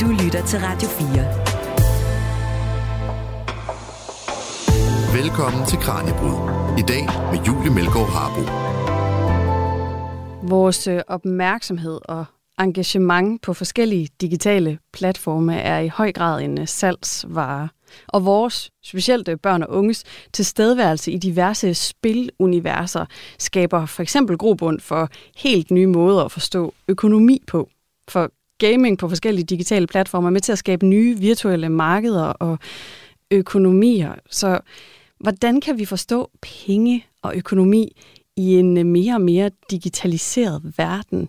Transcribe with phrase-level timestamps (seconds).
[0.00, 1.08] Du lytter til Radio 4.
[5.22, 6.50] Velkommen til Kranjebrud.
[6.78, 8.40] I dag med Julie Melgaard Harbo.
[10.48, 12.24] Vores øh, opmærksomhed og
[12.60, 17.68] engagement på forskellige digitale platforme er i høj grad en øh, salgsvare.
[18.08, 23.06] Og vores, specielt øh, børn og unges, tilstedeværelse i diverse spiluniverser
[23.38, 27.68] skaber for eksempel grobund for helt nye måder at forstå økonomi på.
[28.08, 32.58] For gaming på forskellige digitale platforme er med til at skabe nye virtuelle markeder og
[33.30, 34.14] økonomier.
[34.30, 34.60] Så
[35.20, 37.96] hvordan kan vi forstå penge og økonomi
[38.36, 41.28] i en øh, mere og mere digitaliseret verden?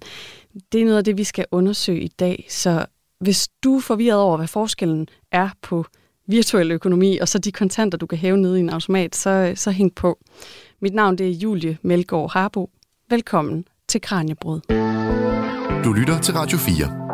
[0.72, 2.46] Det er noget af det, vi skal undersøge i dag.
[2.50, 2.86] Så
[3.20, 5.86] hvis du er forvirret over, hvad forskellen er på
[6.28, 9.58] virtuel økonomi, og så de kontanter, du kan hæve ned i en automat, så, øh,
[9.58, 10.20] så hæng på.
[10.82, 12.70] Mit navn det er Julie Melgaard Harbo.
[13.10, 14.62] Velkommen til Kranjebrød.
[15.84, 17.05] Du lytter til Radio 4.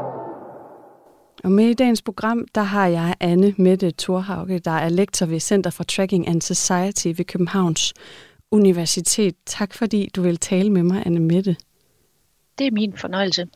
[1.43, 5.39] Og med i dagens program, der har jeg Anne Mette Thorhauge, der er lektor ved
[5.39, 7.93] Center for Tracking and Society ved Københavns
[8.51, 9.35] Universitet.
[9.45, 11.55] Tak fordi du vil tale med mig, Anne Mette.
[12.57, 13.47] Det er min fornøjelse.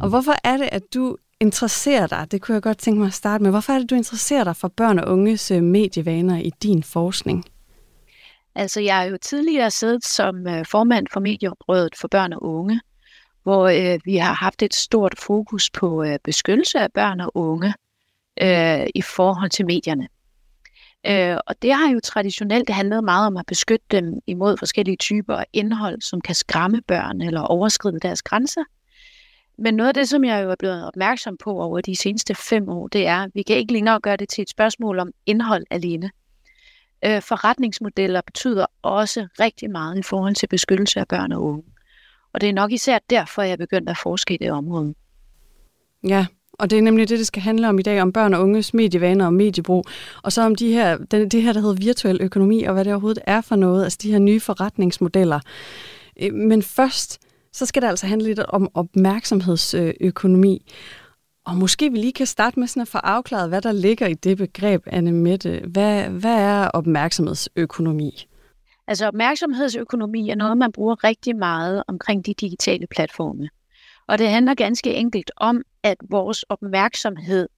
[0.00, 3.14] Og hvorfor er det, at du interesserer dig, det kunne jeg godt tænke mig at
[3.14, 6.50] starte med, hvorfor er det, du interesserer dig for børn og unges øh, medievaner i
[6.62, 7.44] din forskning?
[8.54, 12.80] Altså, jeg har jo tidligere siddet som øh, formand for Medierådet for børn og unge,
[13.44, 17.74] hvor øh, vi har haft et stort fokus på øh, beskyttelse af børn og unge
[18.42, 20.08] øh, i forhold til medierne.
[21.06, 25.36] Øh, og det har jo traditionelt handlet meget om at beskytte dem imod forskellige typer
[25.36, 28.64] af indhold, som kan skræmme børn eller overskride deres grænser.
[29.58, 32.68] Men noget af det, som jeg jo er blevet opmærksom på over de seneste fem
[32.68, 35.64] år, det er, at vi kan ikke længere gøre det til et spørgsmål om indhold
[35.70, 36.10] alene.
[37.04, 41.73] Øh, forretningsmodeller betyder også rigtig meget i forhold til beskyttelse af børn og unge.
[42.34, 44.94] Og det er nok især derfor, jeg er begyndt at forske i det område.
[46.08, 48.42] Ja, og det er nemlig det, det skal handle om i dag, om børn og
[48.42, 49.84] unges medievaner og mediebrug.
[50.22, 52.92] Og så om de her, det, det her, der hedder virtuel økonomi, og hvad det
[52.92, 55.40] overhovedet er for noget, altså de her nye forretningsmodeller.
[56.22, 57.18] Øh, men først,
[57.52, 60.72] så skal det altså handle lidt om opmærksomhedsøkonomi.
[61.44, 64.14] Og måske vi lige kan starte med sådan at få afklaret, hvad der ligger i
[64.14, 65.62] det begreb, Anne Mette.
[65.66, 68.26] Hvad, hvad er opmærksomhedsøkonomi?
[68.86, 73.48] Altså opmærksomhedsøkonomi er noget, man bruger rigtig meget omkring de digitale platforme.
[74.06, 77.48] Og det handler ganske enkelt om, at vores opmærksomhed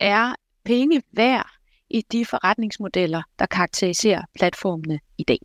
[0.00, 1.50] er penge værd
[1.90, 5.38] i de forretningsmodeller, der karakteriserer platformene i dag.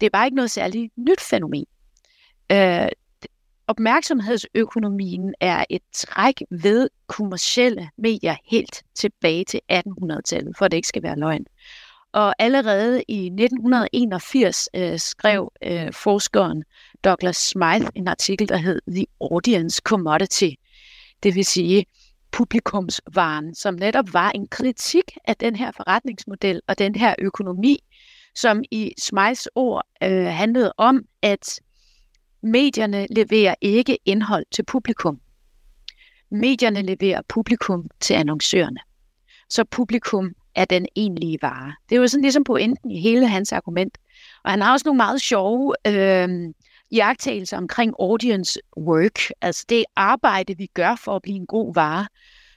[0.00, 1.66] Det er bare ikke noget særligt nyt fænomen.
[2.52, 2.88] Øh,
[3.66, 10.88] opmærksomhedsøkonomien er et træk ved kommercielle medier helt tilbage til 1800-tallet, for at det ikke
[10.88, 11.46] skal være løgn.
[12.12, 16.64] Og allerede i 1981 øh, skrev øh, forskeren
[17.04, 20.50] Douglas Smythe en artikel, der hed The Audience Commodity,
[21.22, 21.86] det vil sige
[22.30, 27.78] publikumsvaren, som netop var en kritik af den her forretningsmodel og den her økonomi,
[28.34, 31.60] som i Smythes ord øh, handlede om, at
[32.42, 35.20] medierne leverer ikke indhold til publikum.
[36.30, 38.80] Medierne leverer publikum til annoncørerne.
[39.48, 41.74] Så publikum er den egentlige vare.
[41.88, 43.98] Det er jo sådan ligesom pointen i hele hans argument.
[44.44, 46.28] Og han har også nogle meget sjove øh,
[46.92, 52.06] jagttagelser omkring audience work, altså det arbejde, vi gør for at blive en god vare,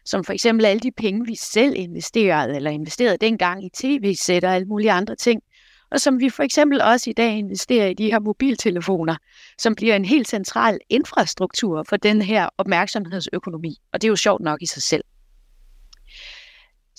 [0.06, 4.56] som for eksempel alle de penge, vi selv investerede, eller investerede dengang i tv-sæt og
[4.56, 5.42] alle mulige andre ting,
[5.92, 9.16] og som vi for eksempel også i dag investerer i de her mobiltelefoner,
[9.58, 13.78] som bliver en helt central infrastruktur for den her opmærksomhedsøkonomi.
[13.94, 15.04] Og det er jo sjovt nok i sig selv.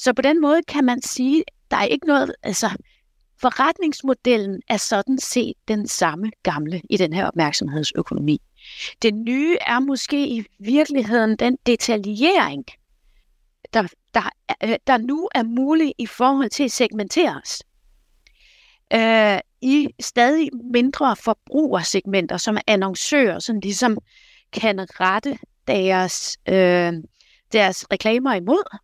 [0.03, 2.71] Så på den måde kan man sige, der er ikke noget, altså
[3.41, 8.41] forretningsmodellen er sådan set den samme gamle i den her opmærksomhedsøkonomi.
[9.03, 12.65] Det nye er måske i virkeligheden den detaljering,
[13.75, 13.83] der,
[14.15, 14.31] der,
[14.65, 17.63] øh, der nu er mulig i forhold til at segmentere os.
[18.95, 23.99] Øh, I stadig mindre forbrugersegmenter, som annoncører, som ligesom
[24.53, 26.93] kan rette deres, øh,
[27.53, 28.79] deres reklamer imod,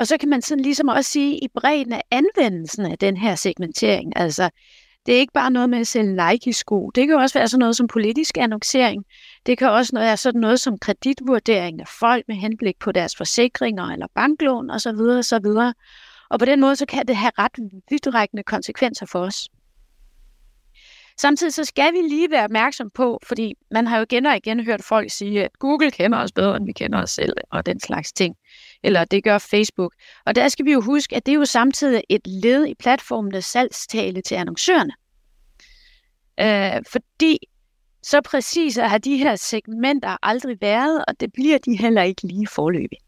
[0.00, 3.34] og så kan man sådan ligesom også sige, i bredden af anvendelsen af den her
[3.34, 4.50] segmentering, altså
[5.06, 6.90] det er ikke bare noget med at sælge Nike-sko.
[6.90, 9.04] Det kan også være sådan noget som politisk annoncering.
[9.46, 13.84] Det kan også være sådan noget som kreditvurdering af folk med henblik på deres forsikringer
[13.84, 15.00] eller banklån osv.
[15.00, 15.46] osv.
[16.30, 19.48] Og på den måde så kan det have ret vidtrækkende konsekvenser for os.
[21.20, 24.64] Samtidig så skal vi lige være opmærksom på, fordi man har jo igen og igen
[24.64, 27.80] hørt folk sige, at Google kender os bedre, end vi kender os selv, og den
[27.80, 28.36] slags ting.
[28.82, 29.94] Eller det gør Facebook.
[30.26, 33.44] Og der skal vi jo huske, at det er jo samtidig et led i platformenes
[33.44, 34.92] salgstale til annoncørerne.
[36.40, 37.38] Øh, fordi
[38.02, 42.46] så præcis har de her segmenter aldrig været, og det bliver de heller ikke lige
[42.46, 42.98] forløbig.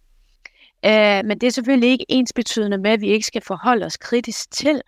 [0.85, 3.97] Øh, men det er selvfølgelig ikke ens betydende med, at vi ikke skal forholde os
[3.97, 4.83] kritisk til,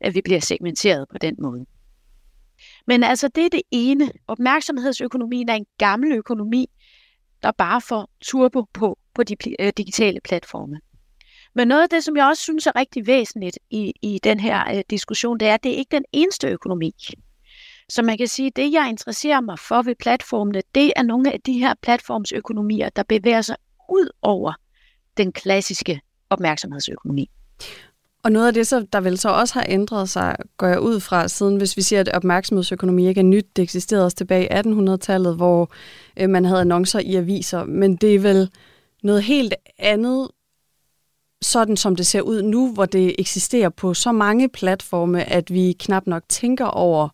[0.00, 1.66] at vi bliver segmenteret på den måde.
[2.86, 4.10] Men altså, det er det ene.
[4.26, 6.66] Opmærksomhedsøkonomien er en gammel økonomi,
[7.44, 10.80] der bare får turbo på på de øh, digitale platforme.
[11.54, 14.76] Men noget af det, som jeg også synes er rigtig væsentligt i, i den her
[14.76, 16.94] øh, diskussion, det er, at det er ikke den eneste økonomi.
[17.88, 21.32] Så man kan sige, at det, jeg interesserer mig for ved platformene, det er nogle
[21.32, 23.56] af de her platformsøkonomier, der bevæger sig
[23.90, 24.52] ud over
[25.16, 26.00] den klassiske
[26.30, 27.30] opmærksomhedsøkonomi.
[28.24, 31.00] Og noget af det, så, der vel så også har ændret sig, går jeg ud
[31.00, 34.48] fra, siden hvis vi siger, at opmærksomhedsøkonomi ikke er nyt, det eksisterede også tilbage i
[34.48, 35.70] 1800-tallet, hvor
[36.16, 38.50] øh, man havde annoncer i aviser, men det er vel
[39.02, 40.28] noget helt andet,
[41.42, 45.76] sådan som det ser ud nu, hvor det eksisterer på så mange platforme, at vi
[45.78, 47.08] knap nok tænker over,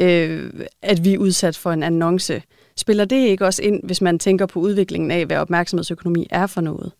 [0.00, 0.52] øh,
[0.82, 2.42] at vi er udsat for en annonce.
[2.76, 6.60] Spiller det ikke også ind, hvis man tænker på udviklingen af, hvad opmærksomhedsøkonomi er for
[6.60, 6.92] noget?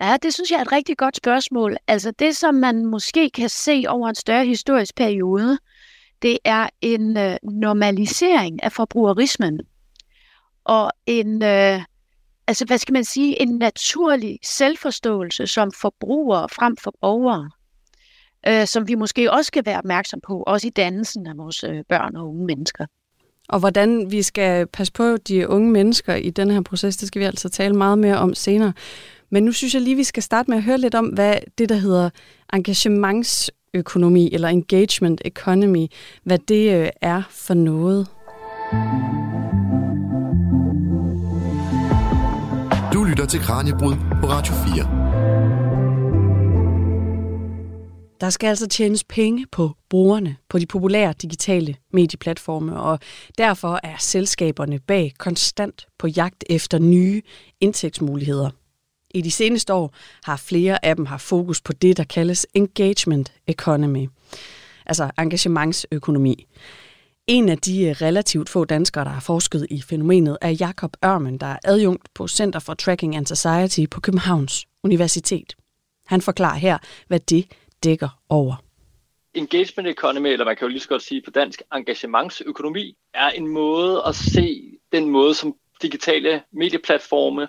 [0.00, 1.76] Ja, det synes jeg er et rigtig godt spørgsmål.
[1.86, 5.58] Altså det, som man måske kan se over en større historisk periode,
[6.22, 9.60] det er en øh, normalisering af forbrugerismen
[10.64, 11.80] og en, øh,
[12.46, 17.50] altså hvad skal man sige, en naturlig selvforståelse som forbrugere frem for borgere,
[18.48, 21.84] øh, som vi måske også skal være opmærksom på, også i dannelsen af vores øh,
[21.88, 22.86] børn og unge mennesker.
[23.48, 27.20] Og hvordan vi skal passe på de unge mennesker i den her proces, det skal
[27.20, 28.72] vi altså tale meget mere om senere.
[29.30, 31.68] Men nu synes jeg lige, vi skal starte med at høre lidt om, hvad det,
[31.68, 32.10] der hedder
[32.52, 35.86] engagementsøkonomi eller engagement economy,
[36.24, 38.06] hvad det øh, er for noget.
[42.92, 45.00] Du lytter til Kranjebrud på Radio 4.
[48.20, 52.98] Der skal altså tjenes penge på brugerne på de populære digitale medieplatforme, og
[53.38, 57.22] derfor er selskaberne bag konstant på jagt efter nye
[57.60, 58.50] indtægtsmuligheder.
[59.14, 63.32] I de seneste år har flere af dem haft fokus på det, der kaldes engagement
[63.46, 64.08] economy,
[64.86, 66.46] altså engagementsøkonomi.
[67.26, 71.38] En af de øh, relativt få danskere, der har forsket i fænomenet, er Jakob Ørmen,
[71.38, 75.56] der er adjunkt på Center for Tracking and Society på Københavns Universitet.
[76.06, 76.78] Han forklarer her,
[77.08, 77.46] hvad det
[77.84, 78.64] dækker over.
[79.34, 83.46] Engagement economy, eller man kan jo lige så godt sige på dansk, engagementsøkonomi, er en
[83.48, 87.48] måde at se den måde, som digitale medieplatforme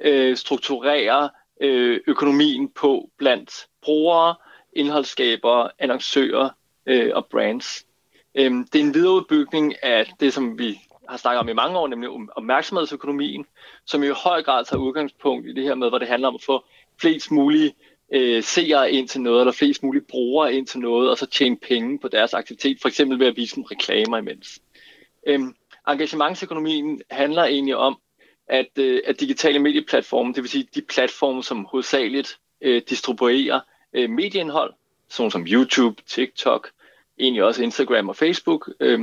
[0.00, 1.30] øh, strukturere
[1.60, 4.34] øh, økonomien på blandt brugere,
[4.72, 6.50] indholdsskabere, annoncører
[6.86, 7.86] øh, og brands.
[8.34, 11.88] Øhm, det er en videreudbygning af det, som vi har snakket om i mange år,
[11.88, 13.46] nemlig opmærksomhedsøkonomien,
[13.84, 16.42] som i høj grad tager udgangspunkt i det her med, hvor det handler om at
[16.42, 16.64] få
[17.00, 17.74] flest mulige
[18.12, 21.56] øh, seere ind til noget, eller flest mulige brugere ind til noget, og så tjene
[21.56, 24.60] penge på deres aktivitet, for eksempel ved at vise dem reklamer imens.
[25.26, 25.54] Øhm,
[25.88, 27.98] engagementsøkonomien handler egentlig om,
[28.50, 33.60] at, øh, at digitale medieplatforme, det vil sige de platforme, som hovedsageligt øh, distribuerer
[33.92, 34.72] øh, medieindhold,
[35.08, 36.70] sådan som YouTube, TikTok,
[37.18, 39.00] egentlig også Instagram og Facebook, øh,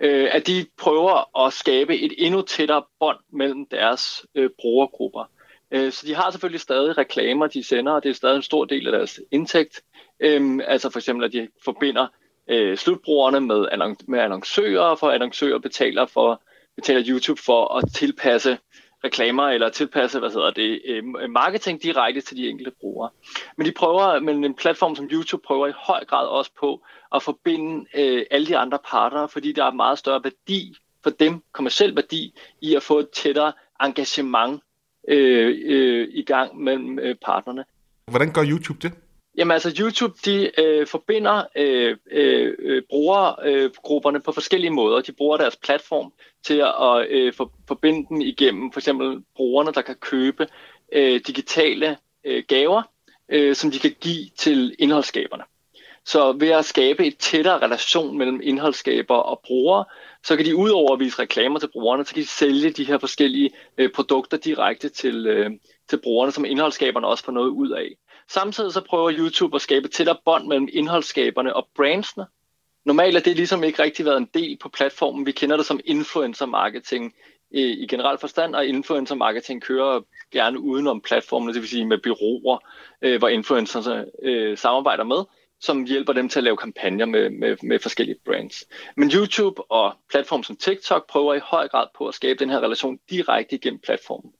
[0.00, 5.30] øh, at de prøver at skabe et endnu tættere bånd mellem deres øh, brugergrupper.
[5.70, 8.64] Øh, så de har selvfølgelig stadig reklamer, de sender, og det er stadig en stor
[8.64, 9.82] del af deres indtægt.
[10.20, 12.06] Øh, altså for eksempel, at de forbinder
[12.50, 16.42] øh, slutbrugerne med, annon- med annoncører, for annoncører betaler for
[16.76, 18.58] betaler YouTube for at tilpasse
[19.04, 23.10] reklamer eller tilpasse hvad hedder det, øh, marketing direkte til de enkelte brugere.
[23.56, 26.82] Men de prøver, men en platform som YouTube prøver i høj grad også på
[27.14, 31.42] at forbinde øh, alle de andre parter, fordi der er meget større værdi for dem,
[31.52, 33.52] kommersiel værdi, i at få et tættere
[33.82, 34.62] engagement
[35.08, 37.64] øh, øh, i gang mellem øh, partnerne.
[38.10, 38.92] Hvordan gør YouTube det?
[39.36, 45.00] Jamen altså YouTube, de øh, forbinder øh, øh, øh, brugergrupperne øh, på forskellige måder.
[45.00, 46.12] De bruger deres platform
[46.44, 50.46] til at øh, for, forbinde dem igennem for eksempel brugerne, der kan købe
[50.92, 52.82] øh, digitale øh, gaver,
[53.28, 55.44] øh, som de kan give til indholdsskaberne.
[56.04, 59.84] Så ved at skabe et tættere relation mellem indholdsskaber og brugere,
[60.24, 62.98] så kan de udover at vise reklamer til brugerne, så kan de sælge de her
[62.98, 65.50] forskellige øh, produkter direkte til, øh,
[65.88, 67.96] til brugerne, som indholdsskaberne også får noget ud af.
[68.28, 72.26] Samtidig så prøver YouTube at skabe tættere bånd mellem indholdsskaberne og brandsene.
[72.84, 75.26] Normalt er det ligesom ikke rigtig været en del på platformen.
[75.26, 77.14] Vi kender det som influencer marketing
[77.54, 80.00] øh, i generelt forstand, og influencer marketing kører
[80.32, 82.58] gerne udenom platformen, det vil sige med byråer,
[83.02, 85.24] øh, hvor influencerne øh, samarbejder med
[85.66, 88.64] som hjælper dem til at lave kampagner med, med, med forskellige brands.
[88.96, 92.60] Men YouTube og platform som TikTok prøver i høj grad på at skabe den her
[92.60, 94.32] relation direkte igennem platformen.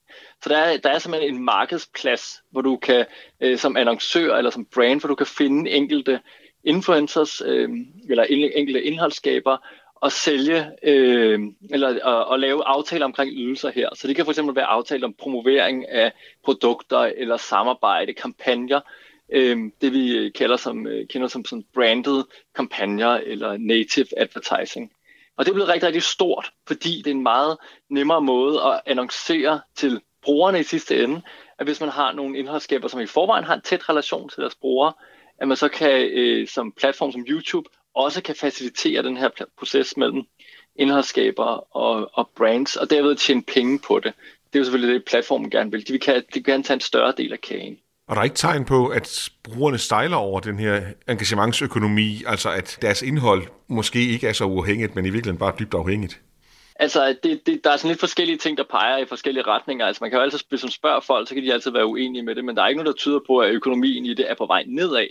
[0.43, 3.05] Så der er, der er simpelthen en markedsplads, hvor du kan
[3.41, 6.19] øh, som annoncør eller som brand, hvor du kan finde enkelte
[6.63, 7.69] influencers øh,
[8.09, 8.23] eller
[8.55, 9.57] enkelte indholdsskaber
[9.95, 13.89] og sælge øh, eller og, og lave aftaler omkring ydelser her.
[13.95, 16.11] Så det kan fx være aftaler om promovering af
[16.45, 18.79] produkter eller samarbejde, kampagner,
[19.33, 22.23] øh, det vi øh, kalder som, øh, kender som sådan branded
[22.55, 24.91] kampagner eller native advertising.
[25.37, 27.57] Og det er blevet rigtig, rigtig stort, fordi det er en meget
[27.89, 31.21] nemmere måde at annoncere til brugerne i sidste ende,
[31.59, 34.55] at hvis man har nogle indholdsskaber, som i forvejen har en tæt relation til deres
[34.55, 34.93] brugere,
[35.37, 39.97] at man så kan øh, som platform som YouTube også kan facilitere den her proces
[39.97, 40.23] mellem
[40.75, 44.13] indholdsskaber og, og brands, og derved tjene penge på det.
[44.53, 45.87] Det er jo selvfølgelig det, platformen gerne vil.
[45.87, 47.79] De vil, kan, de vil gerne tage en større del af kagen.
[48.07, 52.77] Og der er ikke tegn på, at brugerne stejler over den her engagementsøkonomi, altså at
[52.81, 56.21] deres indhold måske ikke er så uafhængigt, men i virkeligheden bare dybt afhængigt?
[56.75, 59.85] Altså, det, det, der er sådan lidt forskellige ting, der peger i forskellige retninger.
[59.85, 62.23] Altså, man kan jo altid, hvis man spørger folk, så kan de altid være uenige
[62.23, 64.35] med det, men der er ikke noget, der tyder på, at økonomien i det er
[64.35, 65.07] på vej nedad.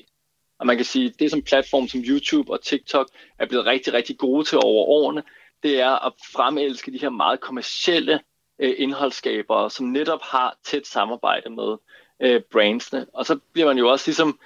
[0.58, 3.92] Og man kan sige, at det som platform som YouTube og TikTok er blevet rigtig,
[3.92, 5.22] rigtig gode til over årene,
[5.62, 8.20] det er at fremelske de her meget kommercielle
[8.60, 11.76] øh, indholdsskabere, som netop har tæt samarbejde med
[12.20, 13.06] øh, brandsene.
[13.12, 14.38] Og så bliver man jo også ligesom,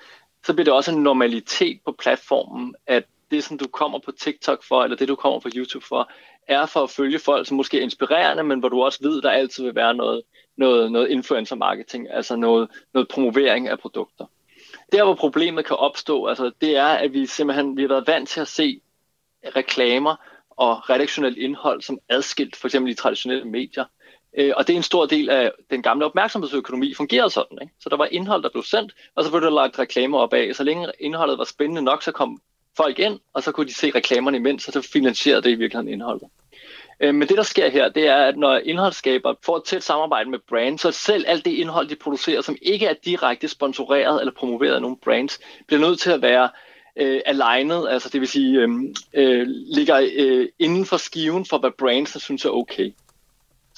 [0.47, 4.65] så bliver det også en normalitet på platformen, at det, som du kommer på TikTok
[4.65, 6.11] for, eller det, du kommer på YouTube for,
[6.49, 9.31] er for at følge folk, som måske er inspirerende, men hvor du også ved, der
[9.31, 10.23] altid vil være noget,
[10.57, 14.27] noget, noget influencer marketing, altså noget, noget promovering af produkter.
[14.93, 18.29] Der, hvor problemet kan opstå, altså, det er, at vi simpelthen vi har været vant
[18.29, 18.81] til at se
[19.57, 20.17] reklamer
[20.50, 23.85] og redaktionelt indhold som adskilt, for eksempel i traditionelle medier.
[24.39, 27.59] Øh, og det er en stor del af den gamle opmærksomhedsøkonomi, fungerede sådan.
[27.63, 27.75] Ikke?
[27.81, 30.55] Så der var indhold, der blev sendt, og så blev der lagt reklamer op af.
[30.55, 32.41] Så længe indholdet var spændende nok, så kom
[32.77, 35.93] folk ind, og så kunne de se reklamerne imens, og så finansierede det i virkeligheden
[35.93, 36.29] indholdet.
[37.01, 40.31] Øh, men det, der sker her, det er, at når indholdsskaber får et tæt samarbejde
[40.31, 44.33] med brands, så selv alt det indhold, de producerer, som ikke er direkte sponsoreret eller
[44.33, 46.49] promoveret af nogle brands, bliver nødt til at være
[46.97, 48.69] øh, alignet, altså det vil sige, øh,
[49.15, 52.93] øh, ligger øh, inden for skiven for, hvad brands synes er okay.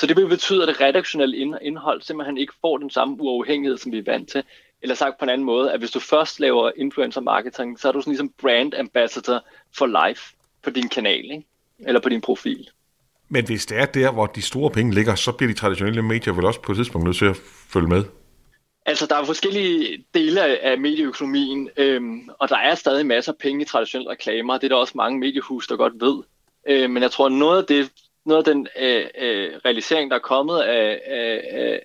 [0.03, 3.93] Så det vil betyde, at det redaktionelle indhold simpelthen ikke får den samme uafhængighed, som
[3.93, 4.43] vi er vant til.
[4.83, 7.93] Eller sagt på en anden måde, at hvis du først laver influencer marketing, så er
[7.93, 9.45] du sådan ligesom brand ambassador
[9.77, 11.47] for life på din kanal, ikke?
[11.79, 12.69] eller på din profil.
[13.29, 16.35] Men hvis det er der, hvor de store penge ligger, så bliver de traditionelle medier
[16.35, 17.37] vel også på et tidspunkt nødt til at
[17.69, 18.05] følge med?
[18.87, 23.63] Altså, der er forskellige dele af medieøkonomien, øhm, og der er stadig masser af penge
[23.63, 24.59] i traditionelle reklamer.
[24.59, 26.23] Det er der også mange mediehus, der godt ved.
[26.69, 27.91] Øh, men jeg tror, noget af, det,
[28.27, 31.83] noget af den øh, øh, realisering, der er kommet af, af,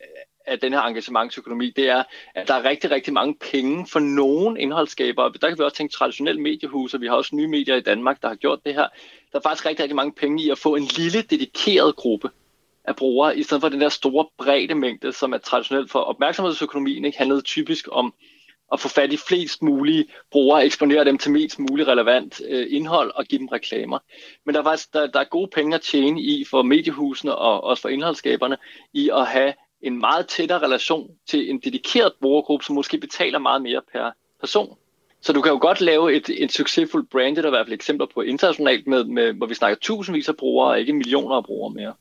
[0.47, 2.03] af den her engagementsøkonomi, det er,
[2.35, 5.33] at der er rigtig, rigtig mange penge for nogle indholdsskabere.
[5.41, 8.21] Der kan vi også tænke traditionelle mediehus, og vi har også nye medier i Danmark,
[8.21, 8.87] der har gjort det her.
[9.31, 12.29] Der er faktisk rigtig, rigtig mange penge i at få en lille, dedikeret gruppe
[12.83, 17.05] af brugere, i stedet for den der store brede mængde, som er traditionelt for opmærksomhedsøkonomien,
[17.05, 18.13] ikke handlede typisk om
[18.73, 23.11] at få fat i flest mulige brugere, eksponere dem til mest muligt relevant øh, indhold
[23.15, 23.99] og give dem reklamer.
[24.45, 27.63] Men der er faktisk der, der er gode penge at tjene i for mediehusene og
[27.63, 28.57] også for indholdsskaberne
[28.93, 33.61] i at have en meget tættere relation til en dedikeret brugergruppe, som måske betaler meget
[33.61, 34.77] mere per person.
[35.21, 37.73] Så du kan jo godt lave et, et succesfuldt brand, der er i hvert fald
[37.73, 41.43] eksempler på internationalt, med, med, hvor vi snakker tusindvis af brugere, og ikke millioner af
[41.43, 41.93] brugere mere.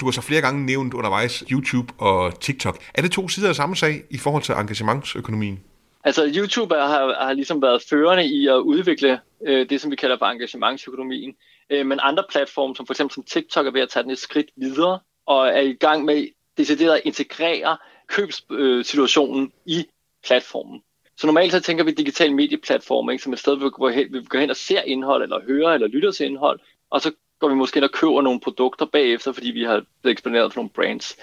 [0.00, 2.78] Du har så flere gange nævnt undervejs YouTube og TikTok.
[2.94, 5.60] Er det to sider af samme sag i forhold til engagementsøkonomien?
[6.04, 10.18] Altså YouTube har, har ligesom været førende i at udvikle øh, det, som vi kalder
[10.18, 11.34] for engagementsøkonomien.
[11.70, 14.18] Øh, men andre platforme, som for eksempel som TikTok, er ved at tage den et
[14.18, 19.84] skridt videre og er i gang med decideret at integrere købssituationen øh, i
[20.24, 20.82] platformen.
[21.16, 24.12] Så normalt så tænker vi digital medieplatform, ikke, som et sted, hvor vi går, hen,
[24.12, 27.48] vi går hen og ser indhold, eller hører, eller lytter til indhold, og så går
[27.48, 30.70] vi måske ind og køber nogle produkter bagefter, fordi vi har blevet eksponeret for nogle
[30.70, 31.16] brands.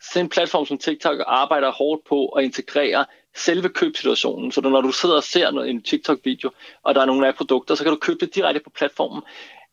[0.00, 3.04] Så en platform som TikTok arbejder hårdt på at integrere
[3.36, 6.50] selve købsituationen, så når du sidder og ser en TikTok-video,
[6.82, 9.22] og der er nogle af produkter, så kan du købe det direkte på platformen,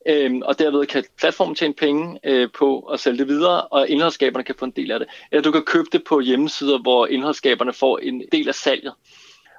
[0.07, 4.43] øhm, og derved kan platformen tjene penge øh, på at sælge det videre, og indholdsskaberne
[4.43, 5.07] kan få en del af det.
[5.31, 8.93] Eller du kan købe det på hjemmesider, hvor indholdsskaberne får en del af salget.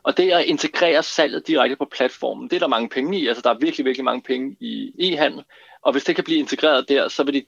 [0.03, 3.27] Og det at integrere salget direkte på platformen, det er der mange penge i.
[3.27, 5.45] Altså der er virkelig, virkelig mange penge i e-handel.
[5.83, 7.45] Og hvis det kan blive integreret der, så vil de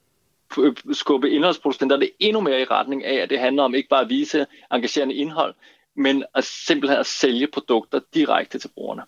[0.95, 4.47] skubbe indholdsproducenterne endnu mere i retning af, at det handler om ikke bare at vise
[4.73, 5.55] engagerende indhold,
[5.97, 9.03] men at simpelthen at sælge produkter direkte til brugerne.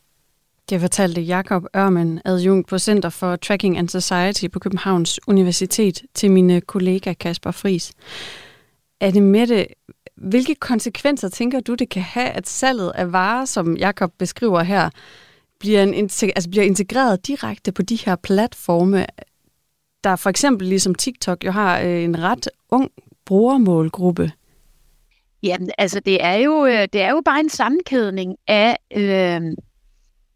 [0.70, 6.30] Det fortalte Jakob Ørman, adjunkt på Center for Tracking and Society på Københavns Universitet, til
[6.30, 7.92] mine øh, kollega Kasper Fris.
[9.00, 9.66] Er det med det,
[10.16, 14.90] hvilke konsekvenser tænker du, det kan have, at salget af varer, som Jakob beskriver her,
[15.58, 19.06] bliver, en, altså bliver integreret direkte på de her platforme,
[20.04, 22.90] der for eksempel ligesom TikTok jo har øh, en ret ung
[23.24, 24.32] brugermålgruppe?
[25.42, 29.40] Jamen, altså det er jo, øh, det er jo bare en sammenkædning af, øh,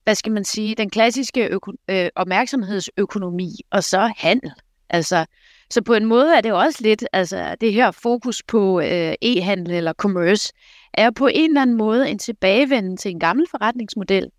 [0.04, 4.52] hvad skal man sige, den klassiske øko- øh, opmærksomhedsøkonomi og så handel.
[4.90, 5.26] Altså,
[5.70, 9.70] så på en måde er det også lidt, altså det her fokus på øh, e-handel
[9.70, 10.52] eller commerce,
[10.94, 14.30] er på en eller anden måde en tilbagevenden til en gammel forretningsmodel,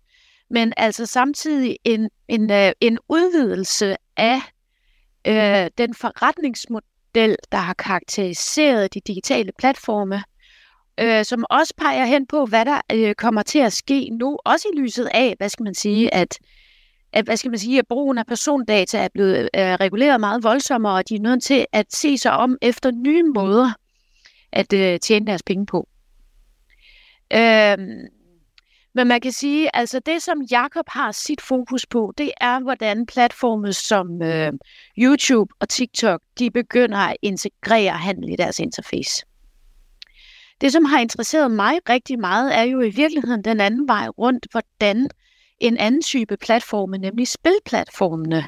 [0.50, 4.40] men altså samtidig en, en, øh, en udvidelse af
[5.26, 10.22] øh, den forretningsmodel, der har karakteriseret de digitale platforme,
[11.00, 14.68] øh, som også peger hen på, hvad der øh, kommer til at ske nu, også
[14.74, 16.38] i lyset af, hvad skal man sige, at,
[17.12, 20.94] at, hvad skal man sige, at brugen af persondata er blevet øh, reguleret meget voldsommere,
[20.94, 23.72] og de er nødt til at se sig om efter nye måder
[24.52, 25.88] at øh, tjene deres penge på.
[27.32, 27.78] Øh,
[28.96, 33.06] men man kan sige, altså det, som Jakob har sit fokus på, det er, hvordan
[33.06, 34.52] platforme som øh,
[34.98, 39.26] YouTube og TikTok, de begynder at integrere handel i deres interface.
[40.64, 44.46] Det, som har interesseret mig rigtig meget, er jo i virkeligheden den anden vej rundt,
[44.50, 45.08] hvordan
[45.58, 48.44] en anden type platforme, nemlig spilplatformene,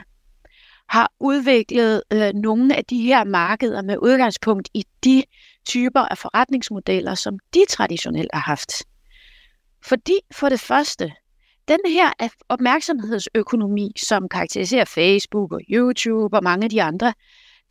[0.88, 5.22] har udviklet øh, nogle af de her markeder med udgangspunkt i de
[5.66, 8.72] typer af forretningsmodeller, som de traditionelt har haft.
[9.82, 11.12] Fordi for det første,
[11.68, 12.10] den her
[12.48, 17.14] opmærksomhedsøkonomi, som karakteriserer Facebook og YouTube og mange af de andre,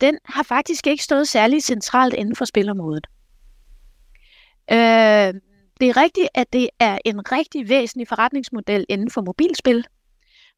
[0.00, 3.06] den har faktisk ikke stået særlig centralt inden for spilområdet.
[4.70, 5.40] Øh,
[5.80, 9.84] det er rigtigt, at det er en rigtig væsentlig forretningsmodel inden for mobilspil,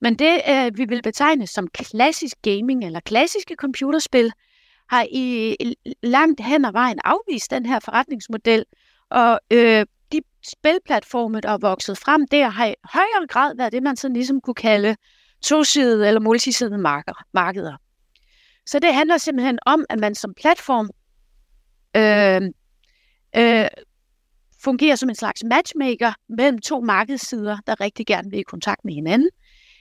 [0.01, 4.33] men det, øh, vi vil betegne som klassisk gaming eller klassiske computerspil,
[4.91, 5.57] har i
[6.03, 8.65] langt hen ad vejen afvist den her forretningsmodel,
[9.11, 13.83] og øh, de spilplatforme, der er vokset frem der, har i højere grad været det,
[13.83, 14.97] man sådan ligesom kunne kalde
[15.43, 16.79] tosidede eller multisidede
[17.33, 17.77] markeder.
[18.67, 20.91] Så det handler simpelthen om, at man som platform
[21.97, 22.43] øh,
[23.37, 23.69] øh,
[24.65, 28.95] fungerer som en slags matchmaker mellem to markedssider, der rigtig gerne vil i kontakt med
[28.95, 29.31] hinanden.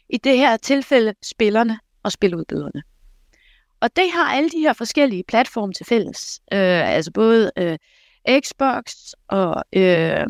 [0.10, 2.84] I det her tilfælde spillerne og spiludbyderne.
[3.80, 6.40] Og det har alle de her forskellige platforme til fælles.
[6.54, 7.78] Øh, altså både øh,
[8.40, 8.94] Xbox
[9.28, 10.26] og øh,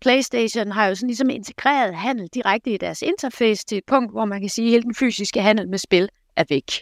[0.00, 4.24] PlayStation har jo sådan ligesom integreret handel direkte i deres interface til et punkt, hvor
[4.24, 6.72] man kan sige, at hele den fysiske handel med spil er væk.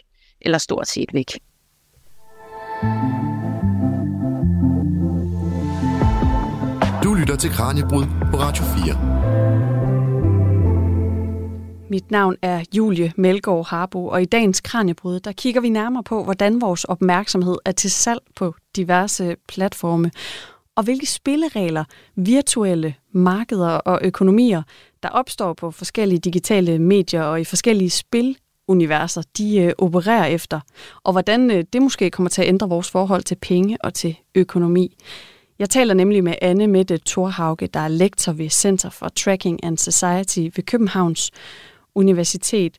[0.41, 1.39] Eller stort set væk.
[2.83, 3.12] Mm.
[7.43, 8.95] Til Kranjebrud på Radio 4.
[11.89, 16.23] Mit navn er Julie Melgaard Harbo, og i dagens Kranjebrud, der kigger vi nærmere på,
[16.23, 20.11] hvordan vores opmærksomhed er til salg på diverse platforme,
[20.75, 21.83] og hvilke spilleregler,
[22.15, 24.63] virtuelle markeder og økonomier,
[25.03, 30.59] der opstår på forskellige digitale medier og i forskellige spiluniverser, de øh, opererer efter,
[31.03, 34.15] og hvordan øh, det måske kommer til at ændre vores forhold til penge og til
[34.35, 34.97] økonomi.
[35.59, 39.77] Jeg taler nemlig med Anne Mette Thorhauge, der er lektor ved Center for Tracking and
[39.77, 41.31] Society ved Københavns
[41.95, 42.77] Universitet.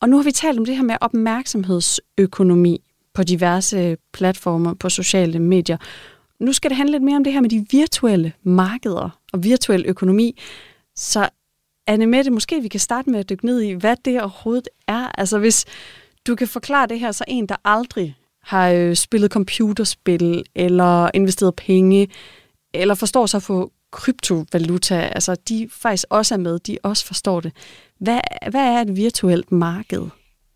[0.00, 2.80] Og nu har vi talt om det her med opmærksomhedsøkonomi
[3.14, 5.76] på diverse platformer på sociale medier.
[6.40, 9.84] Nu skal det handle lidt mere om det her med de virtuelle markeder og virtuel
[9.86, 10.38] økonomi.
[10.96, 11.28] Så
[11.86, 15.08] Anne Mette, måske vi kan starte med at dykke ned i, hvad det overhovedet er.
[15.18, 15.64] Altså hvis
[16.26, 18.16] du kan forklare det her, så en, der aldrig
[18.48, 22.08] har øh, spillet computerspil, eller investeret penge,
[22.74, 27.52] eller forstår sig på kryptovaluta, altså de faktisk også er med, de også forstår det.
[27.98, 30.02] Hvad, hvad er et virtuelt marked?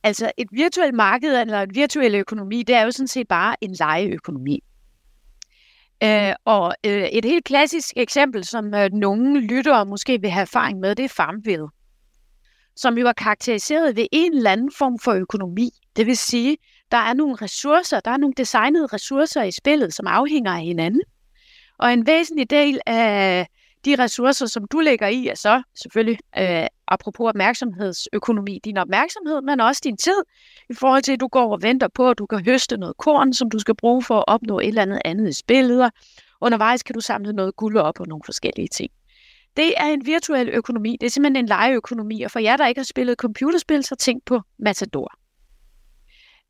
[0.02, 3.76] Altså et virtuelt marked eller en virtuel økonomi, det er jo sådan set bare en
[3.78, 4.60] lejeøkonomi.
[6.02, 10.78] Øh, og øh, et helt klassisk eksempel, som øh, nogle lyttere måske vil have erfaring
[10.80, 11.68] med, det er Farmville,
[12.76, 15.70] som jo er karakteriseret ved en eller anden form for økonomi.
[15.96, 16.56] Det vil sige,
[16.92, 21.02] der er nogle ressourcer, der er nogle designede ressourcer i spillet, som afhænger af hinanden.
[21.78, 23.46] Og en væsentlig del af
[23.84, 29.60] de ressourcer, som du lægger i, er så selvfølgelig, øh, apropos opmærksomhedsøkonomi, din opmærksomhed, men
[29.60, 30.22] også din tid,
[30.70, 33.32] i forhold til, at du går og venter på, at du kan høste noget korn,
[33.32, 35.90] som du skal bruge for at opnå et eller andet andet i spillet.
[36.40, 38.90] Undervejs kan du samle noget guld op og nogle forskellige ting.
[39.56, 40.96] Det er en virtuel økonomi.
[41.00, 44.24] Det er simpelthen en legeøkonomi, og for jer, der ikke har spillet computerspil, så tænk
[44.24, 45.21] på Matador.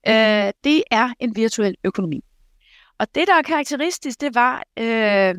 [0.08, 2.24] Øh, det er en virtuel økonomi.
[2.98, 5.34] Og det, der er karakteristisk, det var, øh,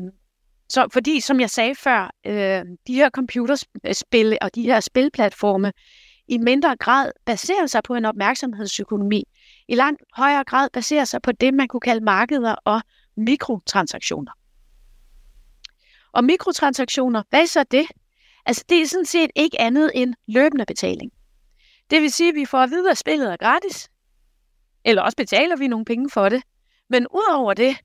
[0.68, 5.72] så, fordi som jeg sagde før, øh, de her computerspil og de her spilplatforme
[6.28, 9.24] i mindre grad baserer sig på en opmærksomhedsøkonomi.
[9.68, 12.82] I langt højere grad baserer sig på det, man kunne kalde markeder og
[13.16, 14.32] mikrotransaktioner.
[16.12, 17.86] Og mikrotransaktioner, hvad er så det?
[18.46, 21.12] Altså det er sådan set ikke andet end løbende betaling.
[21.90, 23.90] Det vil sige, at vi får at vide, at spillet er gratis,
[24.84, 26.42] eller også betaler vi nogle penge for det.
[26.90, 27.76] Men udover det,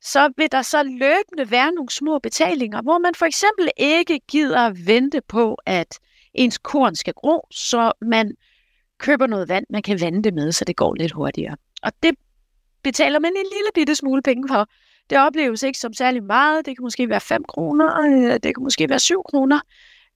[0.00, 4.72] så vil der så løbende være nogle små betalinger, hvor man for eksempel ikke gider
[4.86, 5.98] vente på, at
[6.34, 8.32] ens korn skal gro, så man
[8.98, 11.56] køber noget vand, man kan vande det med, så det går lidt hurtigere.
[11.82, 12.14] Og det
[12.82, 14.68] betaler man en lille bitte smule penge for.
[15.10, 16.66] Det opleves ikke som særlig meget.
[16.66, 19.60] Det kan måske være 5 kroner, øh, det kan måske være 7 kroner.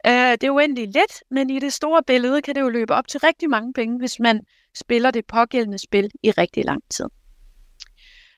[0.07, 3.09] Øh, det er uendeligt let, men i det store billede kan det jo løbe op
[3.09, 4.41] til rigtig mange penge, hvis man
[4.75, 7.07] spiller det pågældende spil i rigtig lang tid.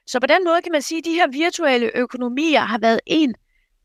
[0.06, 3.34] Så på den måde kan man sige, at de her virtuelle økonomier har været en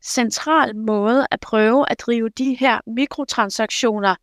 [0.04, 4.14] central måde at prøve at drive de her mikrotransaktioner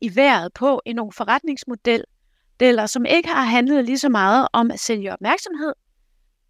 [0.00, 4.80] i vejret på i nogle forretningsmodeller, som ikke har handlet lige så meget om at
[4.80, 5.72] sælge opmærksomhed,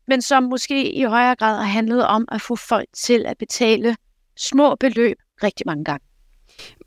[0.09, 3.97] men som måske i højere grad har handlet om at få folk til at betale
[4.37, 6.08] små beløb rigtig mange gange.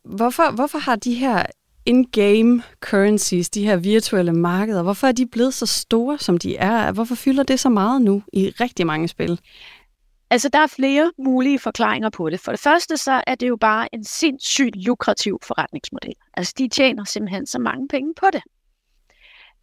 [0.04, 1.44] Hvorfor, hvorfor har de her
[1.86, 6.92] in-game currencies, de her virtuelle markeder, hvorfor er de blevet så store, som de er?
[6.92, 9.40] Hvorfor fylder det så meget nu i rigtig mange spil?
[10.30, 12.40] Altså, der er flere mulige forklaringer på det.
[12.40, 16.14] For det første, så er det jo bare en sindssygt lukrativ forretningsmodel.
[16.34, 18.42] Altså, de tjener simpelthen så mange penge på det.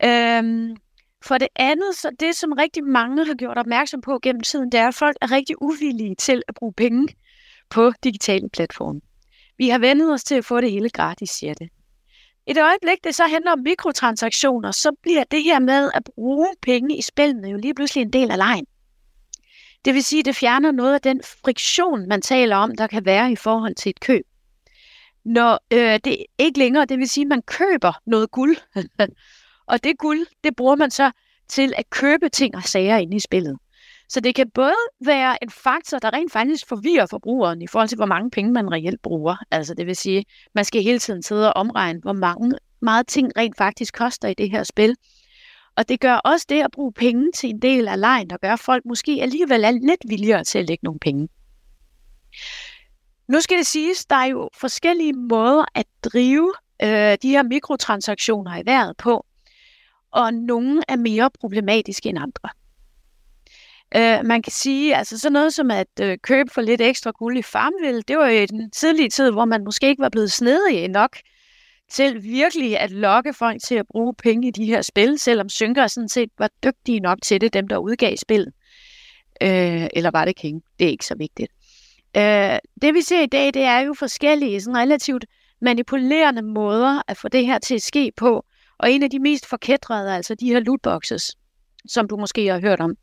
[0.05, 0.77] Øhm,
[1.25, 4.81] for det andet, så det, som rigtig mange har gjort opmærksom på gennem tiden, det
[4.81, 7.09] er, at folk er rigtig uvillige til at bruge penge
[7.71, 9.01] på digitale platforme.
[9.59, 11.69] Vi har vendet os til at få det hele gratis, siger det.
[12.47, 16.49] I det øjeblik, det så handler om mikrotransaktioner, så bliver det her med at bruge
[16.63, 18.67] penge i spillene jo lige pludselig en del af lejen.
[19.85, 23.05] Det vil sige, at det fjerner noget af den friktion, man taler om, der kan
[23.05, 24.27] være i forhold til et køb.
[25.25, 28.57] Når øh, det ikke længere, det vil sige, at man køber noget guld,
[29.73, 31.11] og det guld, det bruger man så
[31.49, 33.59] til at købe ting og sager inde i spillet.
[34.09, 37.97] Så det kan både være en faktor, der rent faktisk forvirrer forbrugeren i forhold til,
[37.97, 39.37] hvor mange penge man reelt bruger.
[39.51, 43.33] Altså det vil sige, man skal hele tiden sidde og omregne, hvor mange meget ting
[43.37, 44.97] rent faktisk koster i det her spil.
[45.77, 48.57] Og det gør også det at bruge penge til en del af lejen, der gør,
[48.57, 51.29] folk måske alligevel er lidt villigere til at lægge nogle penge.
[53.29, 58.57] Nu skal det siges, der er jo forskellige måder at drive øh, de her mikrotransaktioner
[58.57, 59.27] i vejret på,
[60.11, 62.49] og nogle er mere problematiske end andre.
[63.97, 67.39] Øh, man kan sige, altså sådan noget som at øh, købe for lidt ekstra guld
[67.39, 70.33] i Farmville, det var jo i den tidlige tid, hvor man måske ikke var blevet
[70.33, 71.17] snedig nok
[71.91, 75.87] til virkelig at lokke folk til at bruge penge i de her spil, selvom synker
[75.87, 78.53] sådan set var dygtige nok til det, dem der udgav spillet.
[79.43, 80.63] Øh, eller var det King?
[80.79, 81.53] Det er ikke så vigtigt.
[82.17, 85.25] Øh, det vi ser i dag, det er jo forskellige, sådan relativt
[85.61, 88.45] manipulerende måder at få det her til at ske på.
[88.79, 91.37] Og en af de mest forkædrede er altså de her lootboxes,
[91.89, 92.97] som du måske har hørt om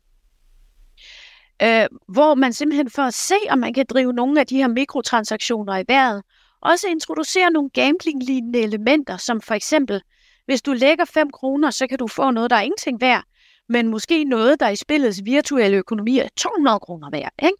[1.62, 4.68] øh, hvor man simpelthen for at se, om man kan drive nogle af de her
[4.68, 6.22] mikrotransaktioner i vejret,
[6.60, 10.02] også introducerer nogle gambling-lignende elementer, som for eksempel,
[10.46, 13.22] hvis du lægger 5 kroner, så kan du få noget, der er ingenting værd,
[13.68, 17.32] men måske noget, der i spillets virtuelle økonomi er 200 kroner værd.
[17.42, 17.58] Ikke?